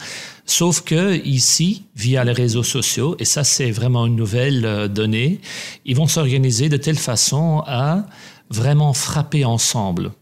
Sauf 0.46 0.82
que 0.82 1.20
ici, 1.24 1.84
via 1.96 2.24
les 2.24 2.32
réseaux 2.32 2.62
sociaux, 2.62 3.16
et 3.18 3.24
ça 3.24 3.44
c'est 3.44 3.70
vraiment 3.70 4.06
une 4.06 4.16
nouvelle 4.16 4.64
euh, 4.64 4.88
donnée, 4.88 5.40
ils 5.84 5.96
vont 5.96 6.06
s'organiser 6.06 6.68
de 6.68 6.76
telle 6.76 6.98
façon 6.98 7.62
à 7.66 8.06
vraiment 8.50 8.92
frapper 8.92 9.44
ensemble. 9.44 10.12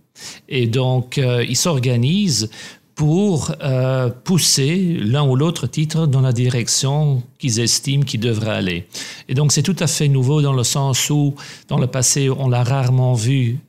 Et 0.48 0.66
donc, 0.66 1.18
euh, 1.18 1.44
ils 1.48 1.56
s'organisent 1.56 2.50
pour 2.98 3.52
euh, 3.62 4.10
pousser 4.10 4.98
l'un 5.00 5.22
ou 5.22 5.36
l'autre 5.36 5.68
titre 5.68 6.08
dans 6.08 6.20
la 6.20 6.32
direction 6.32 7.22
qu'ils 7.38 7.60
estiment 7.60 8.02
qu'il 8.02 8.18
devrait 8.18 8.50
aller. 8.50 8.88
Et 9.28 9.34
donc 9.34 9.52
c'est 9.52 9.62
tout 9.62 9.76
à 9.78 9.86
fait 9.86 10.08
nouveau 10.08 10.42
dans 10.42 10.52
le 10.52 10.64
sens 10.64 11.08
où 11.08 11.36
dans 11.68 11.78
le 11.78 11.86
passé 11.86 12.28
on 12.28 12.48
l'a 12.48 12.64
rarement 12.64 13.14
vu 13.14 13.60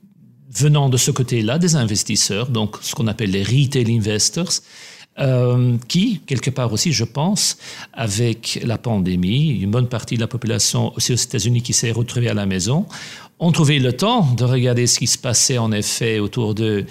venant 0.52 0.88
de 0.88 0.96
ce 0.96 1.10
côté-là 1.10 1.58
des 1.58 1.76
investisseurs, 1.76 2.48
donc 2.48 2.76
ce 2.82 2.94
qu'on 2.94 3.06
appelle 3.06 3.30
les 3.30 3.42
retail 3.42 3.86
investors, 3.96 4.60
euh, 5.18 5.76
qui, 5.88 6.20
quelque 6.26 6.50
part 6.50 6.72
aussi, 6.72 6.92
je 6.92 7.04
pense, 7.04 7.58
avec 7.92 8.60
la 8.64 8.78
pandémie, 8.78 9.50
une 9.60 9.70
bonne 9.70 9.88
partie 9.88 10.14
de 10.14 10.20
la 10.20 10.26
population 10.26 10.92
aussi 10.96 11.12
aux 11.12 11.16
États-Unis 11.16 11.62
qui 11.62 11.72
s'est 11.72 11.90
retrouvée 11.90 12.28
à 12.28 12.34
la 12.34 12.46
maison, 12.46 12.86
ont 13.38 13.52
trouvé 13.52 13.78
le 13.78 13.92
temps 13.92 14.22
de 14.36 14.44
regarder 14.44 14.86
ce 14.86 14.98
qui 14.98 15.06
se 15.06 15.18
passait 15.18 15.58
en 15.58 15.72
effet 15.72 16.20
autour 16.20 16.54
d'eux 16.54 16.86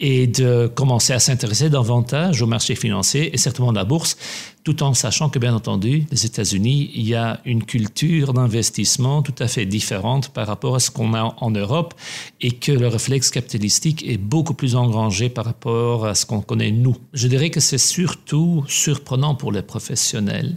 et 0.00 0.26
de 0.26 0.70
commencer 0.74 1.12
à 1.12 1.18
s'intéresser 1.18 1.70
davantage 1.70 2.42
au 2.42 2.46
marché 2.46 2.74
financier 2.74 3.32
et 3.32 3.38
certainement 3.38 3.70
à 3.70 3.74
la 3.74 3.84
bourse, 3.84 4.16
tout 4.64 4.82
en 4.82 4.94
sachant 4.94 5.28
que, 5.28 5.38
bien 5.38 5.54
entendu, 5.54 6.06
les 6.10 6.26
États-Unis, 6.26 6.90
il 6.94 7.06
y 7.08 7.14
a 7.14 7.40
une 7.44 7.64
culture 7.64 8.32
d'investissement 8.32 9.22
tout 9.22 9.34
à 9.38 9.48
fait 9.48 9.66
différente 9.66 10.28
par 10.28 10.46
rapport 10.46 10.76
à 10.76 10.80
ce 10.80 10.90
qu'on 10.90 11.14
a 11.14 11.34
en 11.38 11.50
Europe 11.50 11.94
et 12.40 12.52
que 12.52 12.72
le 12.72 12.86
réflexe 12.88 13.30
capitalistique 13.30 14.06
est 14.06 14.18
beaucoup 14.18 14.54
plus 14.54 14.76
engrangé 14.76 15.28
par 15.28 15.44
rapport 15.44 16.06
à 16.06 16.14
ce 16.14 16.26
qu'on 16.26 16.40
connaît 16.40 16.70
nous. 16.70 16.96
Je 17.12 17.28
dirais 17.28 17.50
que 17.50 17.60
c'est 17.60 17.78
surtout 17.78 18.64
surprenant 18.68 19.34
pour 19.34 19.52
les 19.52 19.62
professionnels 19.62 20.56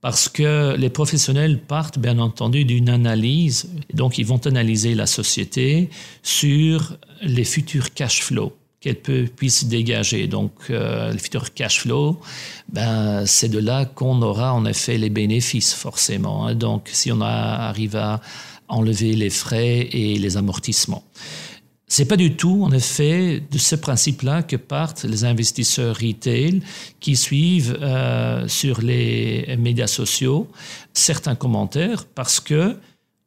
parce 0.00 0.28
que 0.28 0.76
les 0.76 0.90
professionnels 0.90 1.60
partent 1.60 1.98
bien 1.98 2.18
entendu 2.18 2.64
d'une 2.64 2.88
analyse, 2.88 3.68
donc 3.92 4.18
ils 4.18 4.26
vont 4.26 4.44
analyser 4.46 4.94
la 4.94 5.06
société 5.06 5.90
sur 6.22 6.96
les 7.22 7.44
futurs 7.44 7.92
cash 7.92 8.22
flows 8.22 8.52
qu'elle 8.94 9.28
puisse 9.28 9.66
dégager. 9.66 10.26
Donc, 10.26 10.52
euh, 10.70 11.12
le 11.12 11.18
futur 11.18 11.52
cash 11.52 11.80
flow, 11.80 12.20
ben, 12.72 13.26
c'est 13.26 13.48
de 13.48 13.58
là 13.58 13.84
qu'on 13.84 14.22
aura 14.22 14.52
en 14.54 14.64
effet 14.64 14.98
les 14.98 15.10
bénéfices 15.10 15.74
forcément. 15.74 16.46
Hein. 16.46 16.54
Donc, 16.54 16.88
si 16.92 17.10
on 17.10 17.20
arrive 17.20 17.96
à 17.96 18.20
enlever 18.68 19.14
les 19.14 19.30
frais 19.30 19.88
et 19.92 20.18
les 20.18 20.36
amortissements. 20.36 21.04
C'est 21.88 22.06
pas 22.06 22.16
du 22.16 22.34
tout, 22.34 22.64
en 22.64 22.72
effet, 22.72 23.40
de 23.48 23.58
ce 23.58 23.76
principe-là 23.76 24.42
que 24.42 24.56
partent 24.56 25.04
les 25.04 25.24
investisseurs 25.24 25.94
retail 25.94 26.60
qui 26.98 27.14
suivent 27.14 27.78
euh, 27.80 28.48
sur 28.48 28.80
les 28.80 29.56
médias 29.56 29.86
sociaux 29.86 30.48
certains 30.94 31.36
commentaires 31.36 32.04
parce 32.06 32.40
que 32.40 32.76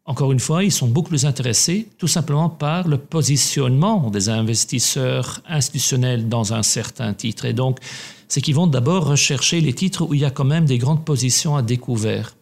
encore 0.10 0.32
une 0.32 0.40
fois, 0.40 0.64
ils 0.64 0.72
sont 0.72 0.88
beaucoup 0.88 1.10
plus 1.10 1.28
intéressés 1.28 1.88
tout 2.00 2.08
simplement 2.08 2.50
par 2.50 2.88
le 2.88 2.98
positionnement 2.98 4.10
des 4.10 4.30
investisseurs 4.30 5.40
institutionnels 5.48 6.28
dans 6.28 6.52
un 6.52 6.64
certain 6.64 7.14
titre. 7.14 7.46
Et 7.46 7.54
donc, 7.54 7.78
c'est 8.28 8.42
qu'ils 8.42 8.56
vont 8.56 8.66
d'abord 8.66 9.06
rechercher 9.06 9.62
les 9.62 9.74
titres 9.74 10.02
où 10.02 10.16
il 10.16 10.22
y 10.22 10.26
a 10.26 10.32
quand 10.32 10.46
même 10.46 10.66
des 10.66 10.80
grandes 10.80 11.06
positions 11.06 11.56
à 11.56 11.62
découvert. 11.62 12.36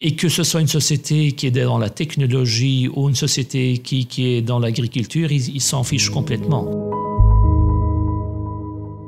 Et 0.00 0.16
que 0.16 0.28
ce 0.28 0.42
soit 0.42 0.60
une 0.62 0.66
société 0.66 1.30
qui 1.30 1.46
est 1.46 1.52
dans 1.52 1.78
la 1.78 1.90
technologie 1.90 2.88
ou 2.92 3.08
une 3.08 3.14
société 3.14 3.78
qui, 3.78 4.08
est 4.18 4.42
dans 4.42 4.58
l'agriculture, 4.58 5.30
ils 5.30 5.60
s'en 5.60 5.84
fichent 5.84 6.10
complètement. 6.10 6.93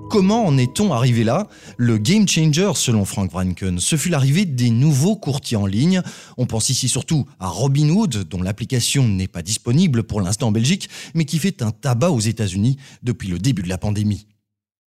Comment 0.08 0.46
en 0.46 0.56
est-on 0.56 0.92
arrivé 0.92 1.24
là? 1.24 1.48
Le 1.76 1.98
game 1.98 2.28
changer, 2.28 2.70
selon 2.74 3.04
Frank 3.04 3.30
Franken, 3.30 3.80
ce 3.80 3.96
fut 3.96 4.08
l'arrivée 4.08 4.44
des 4.44 4.70
nouveaux 4.70 5.16
courtiers 5.16 5.56
en 5.56 5.66
ligne. 5.66 6.00
On 6.36 6.46
pense 6.46 6.70
ici 6.70 6.88
surtout 6.88 7.26
à 7.40 7.48
Robinhood, 7.48 8.28
dont 8.28 8.40
l'application 8.40 9.06
n'est 9.08 9.26
pas 9.26 9.42
disponible 9.42 10.04
pour 10.04 10.20
l'instant 10.20 10.48
en 10.48 10.52
Belgique, 10.52 10.88
mais 11.14 11.24
qui 11.24 11.38
fait 11.38 11.60
un 11.60 11.72
tabac 11.72 12.10
aux 12.10 12.20
États-Unis 12.20 12.76
depuis 13.02 13.28
le 13.28 13.38
début 13.38 13.62
de 13.62 13.68
la 13.68 13.78
pandémie. 13.78 14.26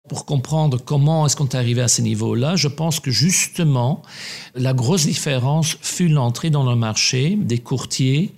Pour 0.08 0.26
comprendre 0.26 0.78
comment 0.84 1.26
est-ce 1.26 1.36
qu'on 1.36 1.48
est 1.48 1.56
arrivé 1.56 1.82
à 1.82 1.88
ce 1.88 2.02
niveau-là, 2.02 2.56
je 2.56 2.68
pense 2.68 3.00
que 3.00 3.12
justement, 3.12 4.04
la 4.56 4.74
grosse 4.74 5.06
différence 5.08 5.78
fut 5.82 6.08
l'entrée 6.08 6.52
dans 6.52 6.64
le 6.64 6.76
marché 6.78 7.36
des 7.36 7.58
courtiers 7.58 8.34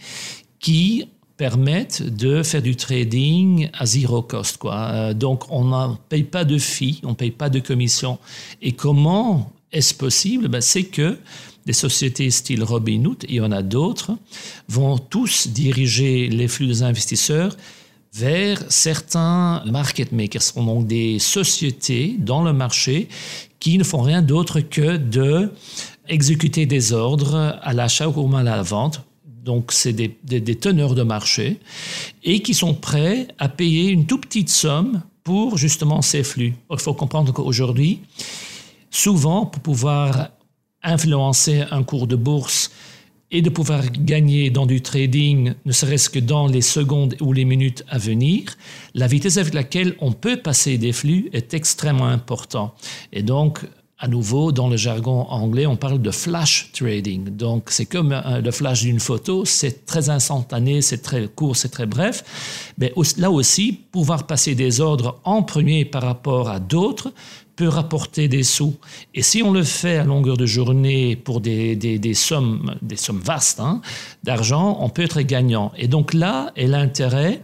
qui 0.59 1.05
permettent 1.39 2.03
de 2.03 2.43
faire 2.43 2.61
du 2.61 2.75
trading 2.75 3.69
à 3.73 3.85
zéro 3.85 4.21
cost. 4.21 4.57
Quoi. 4.57 4.75
Euh, 4.75 5.13
donc, 5.13 5.49
on 5.49 5.63
ne 5.63 5.95
paye 6.09 6.25
pas 6.25 6.43
de 6.43 6.57
fee, 6.57 6.99
on 7.03 7.11
ne 7.11 7.13
paye 7.13 7.31
pas 7.31 7.49
de 7.49 7.61
commission. 7.61 8.19
Et 8.61 8.73
comment 8.73 9.49
est-ce 9.71 9.93
possible? 9.93 10.49
Ben, 10.49 10.59
C'est 10.59 10.83
que 10.83 11.17
des 11.65 11.71
sociétés 11.71 12.29
style 12.29 12.61
Robinhood, 12.61 13.23
il 13.29 13.35
y 13.35 13.39
en 13.39 13.53
a 13.53 13.61
d'autres, 13.61 14.11
vont 14.67 14.97
tous 14.97 15.47
diriger 15.47 16.27
les 16.27 16.49
flux 16.49 16.67
des 16.67 16.83
investisseurs 16.83 17.55
vers 18.13 18.61
certains 18.67 19.63
market 19.65 20.11
makers, 20.11 20.41
sont 20.41 20.65
donc 20.65 20.87
des 20.87 21.19
sociétés 21.19 22.15
dans 22.19 22.43
le 22.43 22.51
marché 22.51 23.07
qui 23.61 23.77
ne 23.77 23.85
font 23.85 24.01
rien 24.01 24.21
d'autre 24.21 24.59
que 24.59 24.97
de 24.97 25.51
exécuter 26.09 26.65
des 26.65 26.91
ordres 26.91 27.57
à 27.61 27.73
l'achat 27.73 28.09
ou 28.09 28.35
à 28.35 28.43
la 28.43 28.61
vente 28.61 29.03
donc 29.49 29.71
c'est 29.71 29.93
des, 29.93 30.55
teneurs 30.55 30.93
de 30.93 31.01
marché, 31.01 31.57
et 32.23 32.43
qui 32.43 32.53
sont 32.53 32.75
prêts 32.75 33.27
à 33.39 33.49
payer 33.49 33.89
une 33.89 34.05
toute 34.05 34.27
petite 34.27 34.49
somme 34.49 35.01
pour 35.23 35.57
justement 35.57 36.03
ces 36.03 36.21
flux. 36.21 36.53
Il 36.69 36.79
faut 36.79 36.93
comprendre 36.93 37.33
qu'aujourd'hui, 37.33 38.01
souvent, 38.91 39.47
pour 39.47 39.63
pouvoir 39.63 40.29
influencer 40.83 41.63
un 41.71 41.81
cours 41.81 42.05
de 42.05 42.15
bourse 42.15 42.69
et 43.31 43.41
de 43.41 43.49
pouvoir 43.49 43.89
gagner 43.89 44.51
dans 44.51 44.67
du 44.67 44.81
trading, 44.81 45.55
ne 45.65 45.71
serait-ce 45.71 46.11
que 46.11 46.19
dans 46.19 46.45
les 46.45 46.61
secondes 46.61 47.15
ou 47.19 47.33
les 47.33 47.45
minutes 47.45 47.83
à 47.89 47.97
venir, 47.97 48.55
la 48.93 49.07
vitesse 49.07 49.37
avec 49.37 49.55
laquelle 49.55 49.95
on 49.99 50.11
peut 50.11 50.37
passer 50.37 50.77
des 50.77 50.93
flux 50.93 51.31
est 51.33 51.55
extrêmement 51.55 52.11
importante. 52.19 52.73
Et 53.11 53.23
donc, 53.23 53.65
à 53.99 54.07
nouveau, 54.07 54.51
dans 54.51 54.69
le 54.69 54.77
jargon 54.77 55.25
anglais, 55.29 55.65
on 55.65 55.75
parle 55.75 56.01
de 56.01 56.11
flash 56.11 56.71
trading. 56.71 57.29
Donc, 57.29 57.69
c'est 57.69 57.85
comme 57.85 58.15
le 58.25 58.51
flash 58.51 58.81
d'une 58.81 58.99
photo, 58.99 59.43
c'est 59.43 59.85
très 59.85 60.09
instantané, 60.09 60.81
c'est 60.81 60.99
très 60.99 61.27
court, 61.27 61.57
c'est 61.57 61.69
très 61.69 61.85
bref. 61.85 62.23
Mais 62.77 62.93
là 63.17 63.29
aussi, 63.29 63.73
pouvoir 63.91 64.25
passer 64.25 64.55
des 64.55 64.79
ordres 64.79 65.19
en 65.25 65.43
premier 65.43 65.83
par 65.83 66.03
rapport 66.03 66.49
à 66.49 66.59
d'autres 66.59 67.11
peut 67.59 67.67
rapporter 67.67 68.29
des 68.29 68.43
sous. 68.43 68.77
Et 69.13 69.21
si 69.21 69.43
on 69.43 69.51
le 69.51 69.63
fait 69.63 69.97
à 69.97 70.05
longueur 70.05 70.37
de 70.37 70.45
journée 70.45 71.17
pour 71.17 71.41
des, 71.41 71.75
des, 71.75 72.13
sommes, 72.13 72.73
des 72.81 72.95
sommes 72.95 73.19
vastes 73.19 73.59
hein, 73.59 73.81
d'argent, 74.23 74.77
on 74.79 74.87
peut 74.87 75.01
être 75.01 75.19
gagnant. 75.19 75.73
Et 75.77 75.89
donc 75.89 76.13
là 76.13 76.53
est 76.55 76.67
l'intérêt 76.67 77.41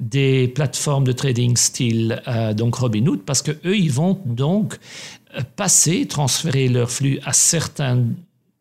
des 0.00 0.48
plateformes 0.48 1.04
de 1.04 1.12
trading 1.12 1.58
style 1.58 2.22
euh, 2.26 2.54
donc 2.54 2.74
Robinhood 2.76 3.20
parce 3.26 3.42
que 3.42 3.50
eux 3.66 3.76
ils 3.76 3.92
vont 3.92 4.18
donc 4.24 4.78
passer, 5.56 6.06
transférer 6.06 6.68
leur 6.68 6.90
flux 6.90 7.20
à 7.24 7.32
certains 7.32 8.04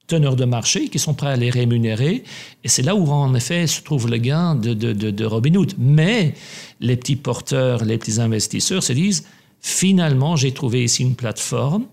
teneurs 0.10 0.36
de 0.36 0.46
marché 0.46 0.90
qui 0.90 1.00
sont 1.00 1.14
prêts 1.14 1.30
à 1.30 1.38
les 1.38 1.50
rémunérer. 1.50 2.24
Et 2.64 2.68
c'est 2.68 2.82
là 2.82 2.96
où, 2.96 3.08
en 3.10 3.34
effet, 3.36 3.68
se 3.68 3.82
trouve 3.82 4.10
le 4.10 4.18
gain 4.18 4.56
de, 4.56 4.74
de, 4.74 4.94
de, 4.94 5.26
Robinhood. 5.26 5.74
Mais 5.78 6.34
les 6.82 6.98
petits 6.98 7.16
porteurs, 7.16 7.86
les 7.86 7.98
petits 7.98 8.20
investisseurs 8.20 8.84
se 8.84 8.92
disent, 8.92 9.26
finalement, 9.62 10.36
j'ai 10.36 10.52
trouvé 10.52 10.84
ici 10.84 11.04
une 11.04 11.16
plateforme 11.16 11.86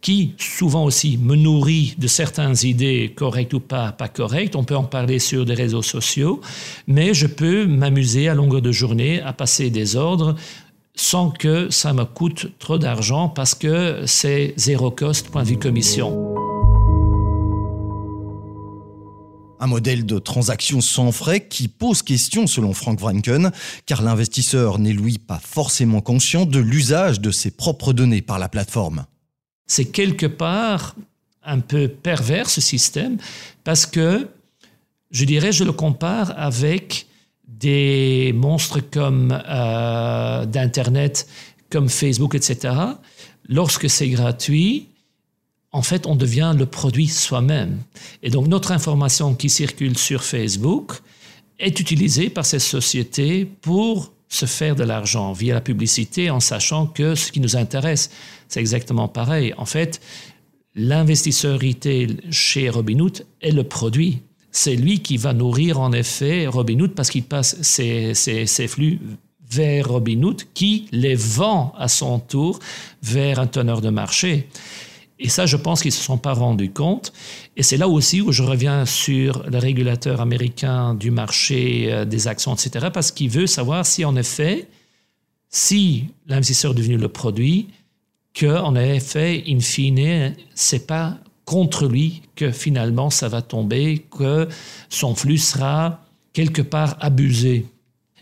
qui 0.00 0.34
souvent 0.38 0.84
aussi 0.84 1.18
me 1.18 1.34
nourrit 1.34 1.94
de 1.98 2.06
certaines 2.06 2.54
idées 2.62 3.12
correctes 3.16 3.54
ou 3.54 3.60
pas, 3.60 3.90
pas 3.90 4.08
correctes. 4.08 4.54
On 4.54 4.62
peut 4.62 4.76
en 4.76 4.84
parler 4.84 5.18
sur 5.18 5.44
des 5.44 5.54
réseaux 5.54 5.82
sociaux, 5.82 6.40
mais 6.86 7.12
je 7.12 7.26
peux 7.26 7.66
m'amuser 7.66 8.28
à 8.28 8.34
longueur 8.34 8.62
de 8.62 8.70
journée 8.70 9.20
à 9.22 9.32
passer 9.32 9.68
des 9.70 9.96
ordres 9.96 10.36
sans 10.96 11.30
que 11.30 11.70
ça 11.70 11.92
me 11.92 12.04
coûte 12.04 12.58
trop 12.58 12.78
d'argent 12.78 13.28
parce 13.28 13.54
que 13.54 14.02
c'est 14.06 14.54
zéro 14.56 14.90
cost 14.90 15.28
point 15.28 15.42
de 15.42 15.48
vue 15.48 15.58
commission. 15.58 16.34
Un 19.60 19.66
modèle 19.68 20.04
de 20.04 20.18
transaction 20.18 20.80
sans 20.80 21.12
frais 21.12 21.46
qui 21.46 21.68
pose 21.68 22.02
question 22.02 22.46
selon 22.46 22.72
Frank 22.72 22.98
Franken, 22.98 23.52
car 23.86 24.02
l'investisseur 24.02 24.78
n'est 24.78 24.92
lui 24.92 25.18
pas 25.18 25.40
forcément 25.42 26.00
conscient 26.00 26.44
de 26.44 26.58
l'usage 26.58 27.20
de 27.20 27.30
ses 27.30 27.50
propres 27.50 27.92
données 27.92 28.22
par 28.22 28.38
la 28.38 28.48
plateforme. 28.48 29.06
C'est 29.66 29.86
quelque 29.86 30.26
part 30.26 30.94
un 31.42 31.60
peu 31.60 31.88
pervers 31.88 32.50
ce 32.50 32.60
système, 32.60 33.18
parce 33.64 33.86
que 33.86 34.28
je 35.10 35.24
dirais, 35.24 35.52
je 35.52 35.64
le 35.64 35.72
compare 35.72 36.34
avec 36.36 37.05
des 37.46 38.32
monstres 38.34 38.80
comme 38.80 39.38
euh, 39.48 40.44
d'Internet, 40.46 41.26
comme 41.70 41.88
Facebook, 41.88 42.34
etc., 42.34 42.74
lorsque 43.48 43.88
c'est 43.88 44.08
gratuit, 44.08 44.88
en 45.72 45.82
fait, 45.82 46.06
on 46.06 46.16
devient 46.16 46.54
le 46.56 46.66
produit 46.66 47.08
soi-même. 47.08 47.78
Et 48.22 48.30
donc, 48.30 48.46
notre 48.46 48.72
information 48.72 49.34
qui 49.34 49.48
circule 49.48 49.98
sur 49.98 50.24
Facebook 50.24 50.92
est 51.58 51.80
utilisée 51.80 52.30
par 52.30 52.46
ces 52.46 52.58
sociétés 52.58 53.44
pour 53.44 54.12
se 54.28 54.46
faire 54.46 54.74
de 54.74 54.84
l'argent 54.84 55.32
via 55.32 55.54
la 55.54 55.60
publicité 55.60 56.30
en 56.30 56.40
sachant 56.40 56.86
que 56.86 57.14
ce 57.14 57.30
qui 57.30 57.40
nous 57.40 57.56
intéresse, 57.56 58.10
c'est 58.48 58.60
exactement 58.60 59.08
pareil. 59.08 59.54
En 59.56 59.66
fait, 59.66 60.00
l'investisseur 60.74 61.60
retail 61.60 62.18
chez 62.30 62.68
Robinhood 62.68 63.24
est 63.40 63.52
le 63.52 63.64
produit 63.64 64.22
c'est 64.56 64.74
lui 64.74 65.00
qui 65.00 65.18
va 65.18 65.34
nourrir 65.34 65.78
en 65.80 65.92
effet 65.92 66.46
Robinhood 66.46 66.94
parce 66.94 67.10
qu'il 67.10 67.24
passe 67.24 67.60
ses, 67.60 68.14
flux 68.68 68.98
vers 69.50 69.88
Robinhood 69.88 70.44
qui 70.54 70.88
les 70.92 71.14
vend 71.14 71.74
à 71.76 71.88
son 71.88 72.18
tour 72.18 72.58
vers 73.02 73.38
un 73.38 73.46
teneur 73.46 73.82
de 73.82 73.90
marché. 73.90 74.48
Et 75.18 75.28
ça, 75.28 75.44
je 75.44 75.58
pense 75.58 75.82
qu'ils 75.82 75.90
ne 75.90 75.96
se 75.96 76.02
sont 76.02 76.16
pas 76.16 76.32
rendus 76.32 76.70
compte. 76.70 77.12
Et 77.56 77.62
c'est 77.62 77.76
là 77.76 77.86
aussi 77.86 78.22
où 78.22 78.32
je 78.32 78.42
reviens 78.42 78.86
sur 78.86 79.44
le 79.46 79.58
régulateur 79.58 80.22
américain 80.22 80.94
du 80.94 81.10
marché 81.10 81.92
euh, 81.92 82.04
des 82.06 82.26
actions, 82.26 82.54
etc., 82.54 82.88
parce 82.92 83.12
qu'il 83.12 83.28
veut 83.28 83.46
savoir 83.46 83.84
si, 83.84 84.06
en 84.06 84.16
effet, 84.16 84.68
si 85.50 86.04
l'investisseur 86.26 86.72
est 86.72 86.74
devenu 86.74 86.96
le 86.96 87.08
produit, 87.08 87.68
qu'en 88.38 88.74
effet, 88.74 89.44
in 89.46 89.60
fine, 89.60 90.34
c'est 90.54 90.86
pas 90.86 91.18
contre 91.46 91.86
lui 91.86 92.22
que 92.34 92.50
finalement 92.50 93.08
ça 93.08 93.28
va 93.28 93.40
tomber, 93.40 94.04
que 94.10 94.48
son 94.90 95.14
flux 95.14 95.38
sera 95.38 96.02
quelque 96.34 96.60
part 96.60 96.98
abusé. 97.00 97.64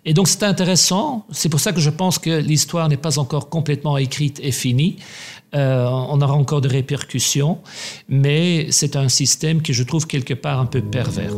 Et 0.04 0.12
donc 0.12 0.28
c'est 0.28 0.42
intéressant, 0.42 1.26
c'est 1.32 1.48
pour 1.48 1.60
ça 1.60 1.72
que 1.72 1.80
je 1.80 1.90
pense 1.90 2.18
que 2.18 2.30
l'histoire 2.30 2.88
n'est 2.88 2.98
pas 2.98 3.18
encore 3.18 3.48
complètement 3.48 3.96
écrite 3.96 4.38
et 4.42 4.52
finie. 4.52 4.96
Euh, 5.54 5.86
on 5.86 6.20
aura 6.20 6.34
encore 6.34 6.60
des 6.60 6.68
répercussions, 6.68 7.58
mais 8.08 8.68
c'est 8.70 8.96
un 8.96 9.08
système 9.08 9.62
que 9.62 9.72
je 9.72 9.82
trouve 9.82 10.06
quelque 10.06 10.34
part 10.34 10.60
un 10.60 10.66
peu 10.66 10.82
pervers. 10.82 11.32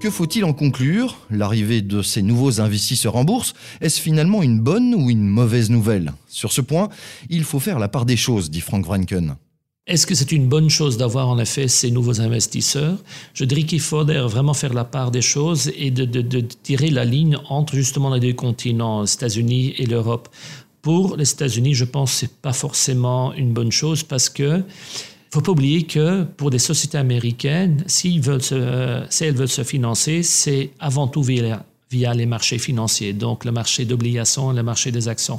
Que 0.00 0.08
faut-il 0.08 0.46
en 0.46 0.54
conclure? 0.54 1.18
L'arrivée 1.30 1.82
de 1.82 2.00
ces 2.00 2.22
nouveaux 2.22 2.62
investisseurs 2.62 3.16
en 3.16 3.24
bourse, 3.24 3.52
est-ce 3.82 4.00
finalement 4.00 4.42
une 4.42 4.58
bonne 4.58 4.94
ou 4.94 5.10
une 5.10 5.26
mauvaise 5.26 5.68
nouvelle? 5.68 6.14
Sur 6.26 6.52
ce 6.52 6.62
point, 6.62 6.88
il 7.28 7.44
faut 7.44 7.60
faire 7.60 7.78
la 7.78 7.88
part 7.88 8.06
des 8.06 8.16
choses, 8.16 8.50
dit 8.50 8.62
Frank 8.62 8.86
Wranken. 8.86 9.36
Est-ce 9.86 10.06
que 10.06 10.14
c'est 10.14 10.32
une 10.32 10.48
bonne 10.48 10.70
chose 10.70 10.96
d'avoir 10.96 11.28
en 11.28 11.38
effet 11.38 11.68
ces 11.68 11.90
nouveaux 11.90 12.22
investisseurs? 12.22 12.96
Je 13.34 13.44
dirais 13.44 13.64
qu'il 13.64 13.80
faut 13.80 14.02
vraiment 14.02 14.54
faire 14.54 14.72
la 14.72 14.84
part 14.84 15.10
des 15.10 15.20
choses 15.20 15.70
et 15.76 15.90
de, 15.90 16.06
de 16.06 16.40
tirer 16.40 16.88
la 16.88 17.04
ligne 17.04 17.36
entre 17.50 17.74
justement 17.74 18.14
les 18.14 18.20
deux 18.20 18.32
continents, 18.32 19.02
les 19.02 19.12
États-Unis 19.12 19.74
et 19.76 19.84
l'Europe. 19.84 20.30
Pour 20.80 21.18
les 21.18 21.30
États-Unis, 21.30 21.74
je 21.74 21.84
pense 21.84 22.12
que 22.12 22.18
ce 22.20 22.24
n'est 22.24 22.32
pas 22.40 22.54
forcément 22.54 23.34
une 23.34 23.52
bonne 23.52 23.70
chose 23.70 24.02
parce 24.02 24.30
que 24.30 24.62
il 25.32 25.36
ne 25.36 25.42
faut 25.42 25.44
pas 25.44 25.52
oublier 25.52 25.84
que 25.84 26.24
pour 26.24 26.50
des 26.50 26.58
sociétés 26.58 26.98
américaines, 26.98 27.84
se, 27.86 29.04
si 29.10 29.24
elles 29.24 29.34
veulent 29.34 29.48
se 29.48 29.62
financer, 29.62 30.24
c'est 30.24 30.72
avant 30.80 31.06
tout 31.06 31.22
via, 31.22 31.62
les 31.92 32.26
marchés 32.26 32.58
financiers, 32.58 33.12
donc 33.12 33.44
le 33.44 33.52
marché 33.52 33.84
d'obligations, 33.84 34.50
le 34.50 34.64
marché 34.64 34.90
des 34.90 35.06
actions. 35.06 35.38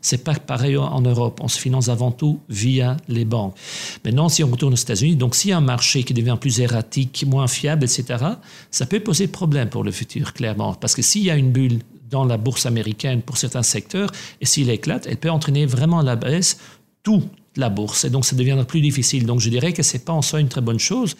C'est 0.00 0.22
pas 0.22 0.34
pareil 0.34 0.76
en 0.76 1.00
Europe. 1.00 1.40
On 1.42 1.48
se 1.48 1.58
finance 1.58 1.88
avant 1.88 2.12
tout 2.12 2.38
via 2.48 2.96
les 3.08 3.24
banques. 3.24 3.56
Maintenant, 4.04 4.28
si 4.28 4.44
on 4.44 4.48
retourne 4.48 4.74
aux 4.74 4.76
États-Unis, 4.76 5.16
donc 5.16 5.34
s'il 5.34 5.50
y 5.50 5.52
a 5.52 5.58
un 5.58 5.60
marché 5.60 6.04
qui 6.04 6.14
devient 6.14 6.38
plus 6.40 6.60
erratique, 6.60 7.24
moins 7.26 7.48
fiable, 7.48 7.82
etc., 7.82 8.24
ça 8.70 8.86
peut 8.86 9.00
poser 9.00 9.26
problème 9.26 9.68
pour 9.68 9.82
le 9.82 9.90
futur, 9.90 10.34
clairement. 10.34 10.74
Parce 10.74 10.94
que 10.94 11.02
s'il 11.02 11.24
y 11.24 11.30
a 11.32 11.36
une 11.36 11.50
bulle 11.50 11.80
dans 12.10 12.24
la 12.24 12.36
bourse 12.36 12.64
américaine 12.64 13.22
pour 13.22 13.38
certains 13.38 13.64
secteurs, 13.64 14.12
et 14.40 14.46
s'il 14.46 14.70
éclate, 14.70 15.08
elle 15.08 15.16
peut 15.16 15.30
entraîner 15.30 15.66
vraiment 15.66 16.00
la 16.00 16.14
baisse 16.14 16.58
toute 17.02 17.28
la 17.56 17.68
bourse. 17.68 18.04
Et 18.04 18.10
donc, 18.10 18.24
ça 18.24 18.36
deviendra 18.36 18.64
plus 18.64 18.80
difficile. 18.80 19.26
Donc, 19.26 19.40
je 19.40 19.48
dirais 19.48 19.72
que 19.72 19.82
ce 19.82 19.94
n'est 19.96 20.02
pas 20.02 20.12
en 20.12 20.22
soi 20.22 20.40
une 20.40 20.48
très 20.48 20.60
bonne 20.60 20.78
chose. 20.78 21.16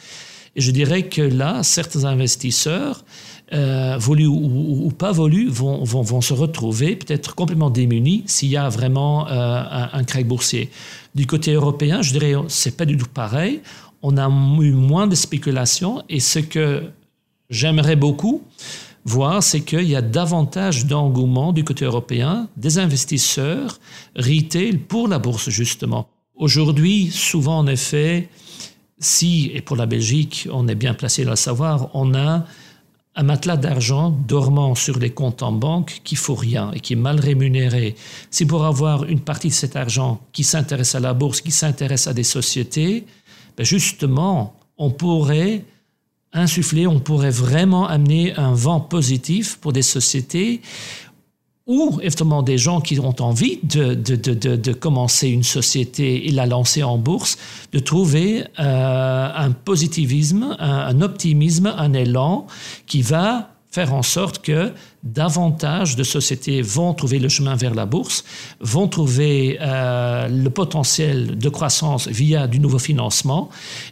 Et 0.54 0.60
je 0.60 0.70
dirais 0.70 1.04
que 1.08 1.22
là, 1.22 1.62
certains 1.62 2.04
investisseurs, 2.04 3.04
euh, 3.52 3.96
volus 3.98 4.26
ou, 4.26 4.90
pas 4.96 5.12
volus, 5.12 5.48
vont, 5.48 5.82
vont, 5.84 6.02
vont 6.02 6.20
se 6.20 6.34
retrouver 6.34 6.96
peut-être 6.96 7.34
complètement 7.34 7.70
démunis 7.70 8.22
s'il 8.26 8.50
y 8.50 8.56
a 8.56 8.68
vraiment 8.68 9.28
euh, 9.28 9.30
un, 9.30 9.90
un 9.92 10.04
crack 10.04 10.26
boursier. 10.26 10.70
Du 11.14 11.26
côté 11.26 11.52
européen, 11.52 12.02
je 12.02 12.12
dirais, 12.12 12.34
c'est 12.48 12.76
pas 12.76 12.84
du 12.84 12.96
tout 12.96 13.08
pareil. 13.12 13.60
On 14.02 14.16
a 14.16 14.28
eu 14.28 14.72
moins 14.72 15.06
de 15.06 15.14
spéculation 15.14 16.02
et 16.08 16.20
ce 16.20 16.38
que 16.38 16.84
j'aimerais 17.50 17.96
beaucoup, 17.96 18.42
voir, 19.04 19.42
c'est 19.42 19.60
qu'il 19.60 19.88
y 19.88 19.96
a 19.96 20.02
davantage 20.02 20.86
d'engouement 20.86 21.52
du 21.52 21.64
côté 21.64 21.84
européen 21.84 22.48
des 22.56 22.78
investisseurs 22.78 23.78
retail 24.16 24.78
pour 24.78 25.08
la 25.08 25.18
bourse, 25.18 25.50
justement. 25.50 26.08
Aujourd'hui, 26.34 27.10
souvent, 27.10 27.58
en 27.58 27.66
effet, 27.66 28.28
si, 28.98 29.50
et 29.54 29.60
pour 29.60 29.76
la 29.76 29.86
Belgique, 29.86 30.48
on 30.50 30.66
est 30.68 30.74
bien 30.74 30.94
placé 30.94 31.22
à 31.26 31.30
le 31.30 31.36
savoir, 31.36 31.90
on 31.94 32.14
a 32.14 32.46
un 33.14 33.22
matelas 33.22 33.58
d'argent 33.58 34.10
dormant 34.10 34.74
sur 34.74 34.98
les 34.98 35.10
comptes 35.10 35.42
en 35.42 35.52
banque 35.52 36.00
qui 36.02 36.16
faut 36.16 36.34
rien 36.34 36.72
et 36.72 36.80
qui 36.80 36.94
est 36.94 36.96
mal 36.96 37.20
rémunéré. 37.20 37.94
Si 38.30 38.46
pour 38.46 38.64
avoir 38.64 39.04
une 39.04 39.20
partie 39.20 39.48
de 39.48 39.52
cet 39.52 39.76
argent 39.76 40.20
qui 40.32 40.44
s'intéresse 40.44 40.94
à 40.94 41.00
la 41.00 41.12
bourse, 41.12 41.42
qui 41.42 41.50
s'intéresse 41.50 42.06
à 42.06 42.14
des 42.14 42.22
sociétés, 42.22 43.04
ben 43.56 43.66
justement, 43.66 44.54
on 44.78 44.90
pourrait 44.90 45.64
insuffler, 46.32 46.86
on 46.86 47.00
pourrait 47.00 47.30
vraiment 47.30 47.86
amener 47.86 48.34
un 48.36 48.54
vent 48.54 48.80
positif 48.80 49.58
pour 49.58 49.74
des 49.74 49.82
sociétés 49.82 50.62
ou 51.72 51.98
éventuellement 52.02 52.42
des 52.42 52.58
gens 52.58 52.82
qui 52.82 53.00
ont 53.00 53.16
envie 53.20 53.58
de, 53.62 53.94
de, 53.94 54.14
de, 54.14 54.56
de, 54.56 54.72
commencer 54.74 55.28
une 55.28 55.42
société 55.42 56.28
et 56.28 56.30
la 56.30 56.44
lancer 56.44 56.82
en 56.82 56.98
bourse, 56.98 57.38
de 57.72 57.78
trouver 57.78 58.44
euh, 58.60 59.28
un 59.34 59.52
positivisme, 59.52 60.54
un, 60.58 61.00
optimisme, 61.00 61.72
un 61.74 61.94
élan 61.94 62.46
qui 62.86 63.00
va 63.00 63.51
faire 63.72 63.94
en 63.94 64.02
sorte 64.02 64.42
que 64.42 64.72
davantage 65.02 65.96
de 65.96 66.04
sociétés 66.04 66.60
vont 66.60 66.92
trouver 66.92 67.18
le 67.18 67.30
chemin 67.30 67.56
vers 67.56 67.74
la 67.74 67.86
bourse, 67.86 68.22
vont 68.60 68.86
trouver 68.86 69.58
euh, 69.60 70.28
le 70.28 70.50
potentiel 70.50 71.38
de 71.38 71.48
croissance 71.48 72.06
via 72.06 72.46
du 72.46 72.60
nouveau 72.60 72.78
financement 72.78 73.48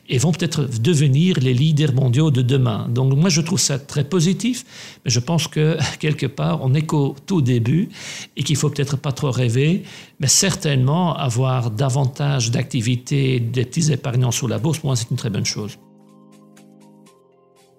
et 0.08 0.18
vont 0.18 0.32
peut-être 0.32 0.66
devenir 0.80 1.38
les 1.40 1.54
leaders 1.54 1.94
mondiaux 1.94 2.30
de 2.30 2.42
demain. 2.42 2.88
Donc 2.90 3.14
moi, 3.14 3.30
je 3.30 3.40
trouve 3.40 3.58
ça 3.58 3.78
très 3.78 4.04
positif, 4.04 4.66
mais 5.04 5.10
je 5.10 5.18
pense 5.18 5.48
que 5.48 5.78
quelque 5.98 6.26
part, 6.26 6.60
on 6.62 6.74
est 6.74 6.82
qu'au 6.82 7.16
tout 7.26 7.40
début 7.40 7.88
et 8.36 8.42
qu'il 8.42 8.56
faut 8.56 8.68
peut-être 8.68 8.98
pas 8.98 9.12
trop 9.12 9.30
rêver, 9.30 9.82
mais 10.20 10.28
certainement 10.28 11.16
avoir 11.16 11.70
davantage 11.70 12.50
d'activités 12.50 13.40
des 13.40 13.64
petits 13.64 13.90
épargnants 13.90 14.30
sur 14.30 14.46
la 14.46 14.58
bourse, 14.58 14.84
moi, 14.84 14.94
c'est 14.94 15.10
une 15.10 15.16
très 15.16 15.30
bonne 15.30 15.46
chose. 15.46 15.78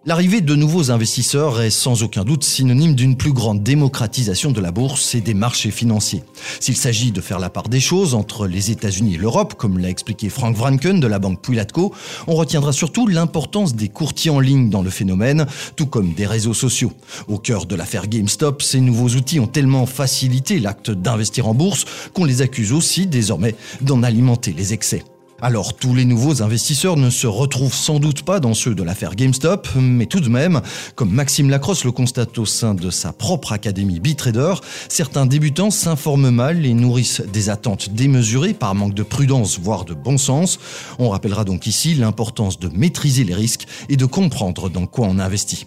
L'arrivée 0.03 0.41
de 0.41 0.55
nouveaux 0.55 0.89
investisseurs 0.89 1.61
est 1.61 1.69
sans 1.69 2.01
aucun 2.01 2.23
doute 2.23 2.43
synonyme 2.43 2.95
d'une 2.95 3.15
plus 3.15 3.33
grande 3.33 3.61
démocratisation 3.61 4.51
de 4.51 4.59
la 4.59 4.71
bourse 4.71 5.13
et 5.13 5.21
des 5.21 5.35
marchés 5.35 5.69
financiers. 5.69 6.23
S'il 6.59 6.75
s'agit 6.75 7.11
de 7.11 7.21
faire 7.21 7.37
la 7.37 7.51
part 7.51 7.69
des 7.69 7.79
choses 7.79 8.15
entre 8.15 8.47
les 8.47 8.71
États-Unis 8.71 9.13
et 9.13 9.17
l'Europe, 9.19 9.53
comme 9.59 9.77
l'a 9.77 9.91
expliqué 9.91 10.29
Frank 10.29 10.57
Wranken 10.57 10.99
de 10.99 11.05
la 11.05 11.19
banque 11.19 11.43
Puilatco, 11.43 11.93
on 12.25 12.33
retiendra 12.33 12.73
surtout 12.73 13.05
l'importance 13.05 13.75
des 13.75 13.89
courtiers 13.89 14.31
en 14.31 14.39
ligne 14.39 14.71
dans 14.71 14.81
le 14.81 14.89
phénomène, 14.89 15.45
tout 15.75 15.85
comme 15.85 16.13
des 16.13 16.25
réseaux 16.25 16.55
sociaux. 16.55 16.93
Au 17.27 17.37
cœur 17.37 17.67
de 17.67 17.75
l'affaire 17.75 18.07
GameStop, 18.07 18.63
ces 18.63 18.81
nouveaux 18.81 19.09
outils 19.09 19.39
ont 19.39 19.45
tellement 19.45 19.85
facilité 19.85 20.59
l'acte 20.59 20.89
d'investir 20.89 21.47
en 21.47 21.53
bourse 21.53 21.85
qu'on 22.15 22.25
les 22.25 22.41
accuse 22.41 22.73
aussi 22.73 23.05
désormais 23.05 23.53
d'en 23.81 24.01
alimenter 24.01 24.51
les 24.51 24.73
excès. 24.73 25.03
Alors 25.43 25.73
tous 25.73 25.95
les 25.95 26.05
nouveaux 26.05 26.43
investisseurs 26.43 26.97
ne 26.97 27.09
se 27.09 27.25
retrouvent 27.25 27.73
sans 27.73 27.99
doute 27.99 28.21
pas 28.21 28.39
dans 28.39 28.53
ceux 28.53 28.75
de 28.75 28.83
l'affaire 28.83 29.15
GameStop, 29.15 29.69
mais 29.75 30.05
tout 30.05 30.19
de 30.19 30.29
même, 30.29 30.61
comme 30.93 31.11
Maxime 31.11 31.49
Lacrosse 31.49 31.83
le 31.83 31.91
constate 31.91 32.37
au 32.37 32.45
sein 32.45 32.75
de 32.75 32.91
sa 32.91 33.11
propre 33.11 33.51
académie 33.51 33.99
Bitrader, 33.99 34.53
certains 34.87 35.25
débutants 35.25 35.71
s'informent 35.71 36.29
mal 36.29 36.63
et 36.63 36.75
nourrissent 36.75 37.23
des 37.33 37.49
attentes 37.49 37.89
démesurées 37.89 38.53
par 38.53 38.75
manque 38.75 38.93
de 38.93 39.01
prudence, 39.01 39.57
voire 39.59 39.83
de 39.83 39.95
bon 39.95 40.19
sens. 40.19 40.59
On 40.99 41.09
rappellera 41.09 41.43
donc 41.43 41.65
ici 41.65 41.95
l'importance 41.95 42.59
de 42.59 42.69
maîtriser 42.69 43.23
les 43.23 43.35
risques 43.35 43.65
et 43.89 43.97
de 43.97 44.05
comprendre 44.05 44.69
dans 44.69 44.85
quoi 44.85 45.07
on 45.09 45.17
investit. 45.17 45.65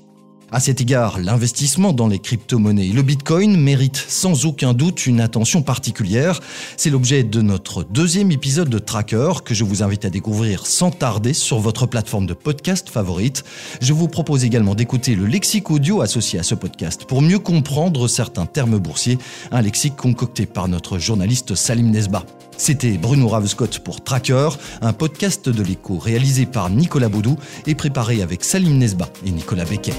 À 0.55 0.61
cet 0.61 0.81
égard, 0.81 1.19
l'investissement 1.19 1.93
dans 1.93 2.07
les 2.07 2.21
crypto-monnaies 2.21 2.87
et 2.87 2.93
le 2.93 3.03
Bitcoin 3.03 3.57
mérite 3.57 3.97
sans 3.97 4.47
aucun 4.47 4.73
doute 4.73 5.05
une 5.05 5.21
attention 5.21 5.63
particulière. 5.63 6.39
C'est 6.77 6.91
l'objet 6.91 7.25
de 7.25 7.43
notre 7.43 7.83
deuxième 7.83 8.31
épisode 8.31 8.69
de 8.69 8.79
Tracker 8.79 9.33
que 9.45 9.53
je 9.53 9.65
vous 9.65 9.83
invite 9.83 10.05
à 10.05 10.11
découvrir 10.11 10.65
sans 10.65 10.93
tarder 10.93 11.33
sur 11.33 11.59
votre 11.59 11.87
plateforme 11.87 12.27
de 12.27 12.35
podcast 12.35 12.89
favorite. 12.89 13.43
Je 13.81 13.93
vous 13.93 14.07
propose 14.07 14.45
également 14.45 14.77
d'écouter 14.77 15.17
le 15.17 15.27
lexique 15.27 15.73
audio 15.73 16.03
associé 16.03 16.39
à 16.39 16.45
ce 16.45 16.55
podcast 16.55 17.05
pour 17.05 17.21
mieux 17.21 17.41
comprendre 17.41 18.07
certains 18.07 18.47
termes 18.47 18.79
boursiers, 18.79 19.19
un 19.51 19.61
lexique 19.61 19.97
concocté 19.97 20.47
par 20.47 20.69
notre 20.69 21.01
journaliste 21.01 21.57
Salim 21.57 21.91
Nesba. 21.91 22.23
C'était 22.57 22.97
Bruno 22.97 23.27
Ravescott 23.27 23.81
pour 23.81 24.05
Tracker, 24.05 24.51
un 24.83 24.93
podcast 24.93 25.49
de 25.49 25.63
l'écho 25.65 25.99
réalisé 25.99 26.47
par 26.47 26.71
Nicolas 26.71 27.09
Baudou 27.09 27.37
et 27.67 27.75
préparé 27.75 28.23
avec 28.23 28.45
Salim 28.45 28.79
Nesba 28.79 29.09
et 29.27 29.33
Nicolas 29.33 29.65
Becquet. 29.65 29.95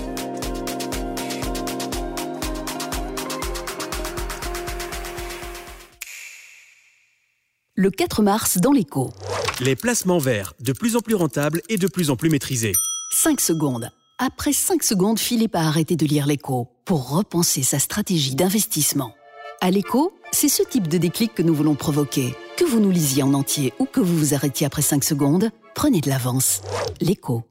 Le 7.77 7.91
4 7.91 8.23
mars 8.23 8.57
dans 8.57 8.71
l'écho. 8.71 9.11
Les 9.59 9.75
placements 9.75 10.17
verts, 10.17 10.53
de 10.61 10.71
plus 10.71 10.95
en 10.95 11.01
plus 11.01 11.15
rentables 11.15 11.61
et 11.67 11.77
de 11.77 11.87
plus 11.87 12.09
en 12.09 12.15
plus 12.15 12.29
maîtrisés. 12.29 12.71
5 13.11 13.41
secondes. 13.41 13.89
Après 14.17 14.53
5 14.53 14.81
secondes, 14.81 15.19
filez 15.19 15.49
pas 15.49 15.61
arrêter 15.61 15.97
de 15.97 16.05
lire 16.05 16.25
l'écho 16.25 16.69
pour 16.85 17.09
repenser 17.09 17.63
sa 17.63 17.79
stratégie 17.79 18.35
d'investissement. 18.35 19.13
À 19.59 19.71
l'écho, 19.71 20.13
c'est 20.31 20.49
ce 20.49 20.63
type 20.63 20.87
de 20.87 20.97
déclic 20.97 21.33
que 21.33 21.43
nous 21.43 21.53
voulons 21.53 21.75
provoquer. 21.75 22.33
Que 22.55 22.63
vous 22.63 22.79
nous 22.79 22.91
lisiez 22.91 23.23
en 23.23 23.33
entier 23.33 23.73
ou 23.79 23.85
que 23.85 23.99
vous 23.99 24.17
vous 24.17 24.33
arrêtiez 24.33 24.65
après 24.65 24.81
5 24.81 25.03
secondes, 25.03 25.49
prenez 25.73 25.99
de 25.99 26.09
l'avance. 26.09 26.61
L'écho. 27.01 27.43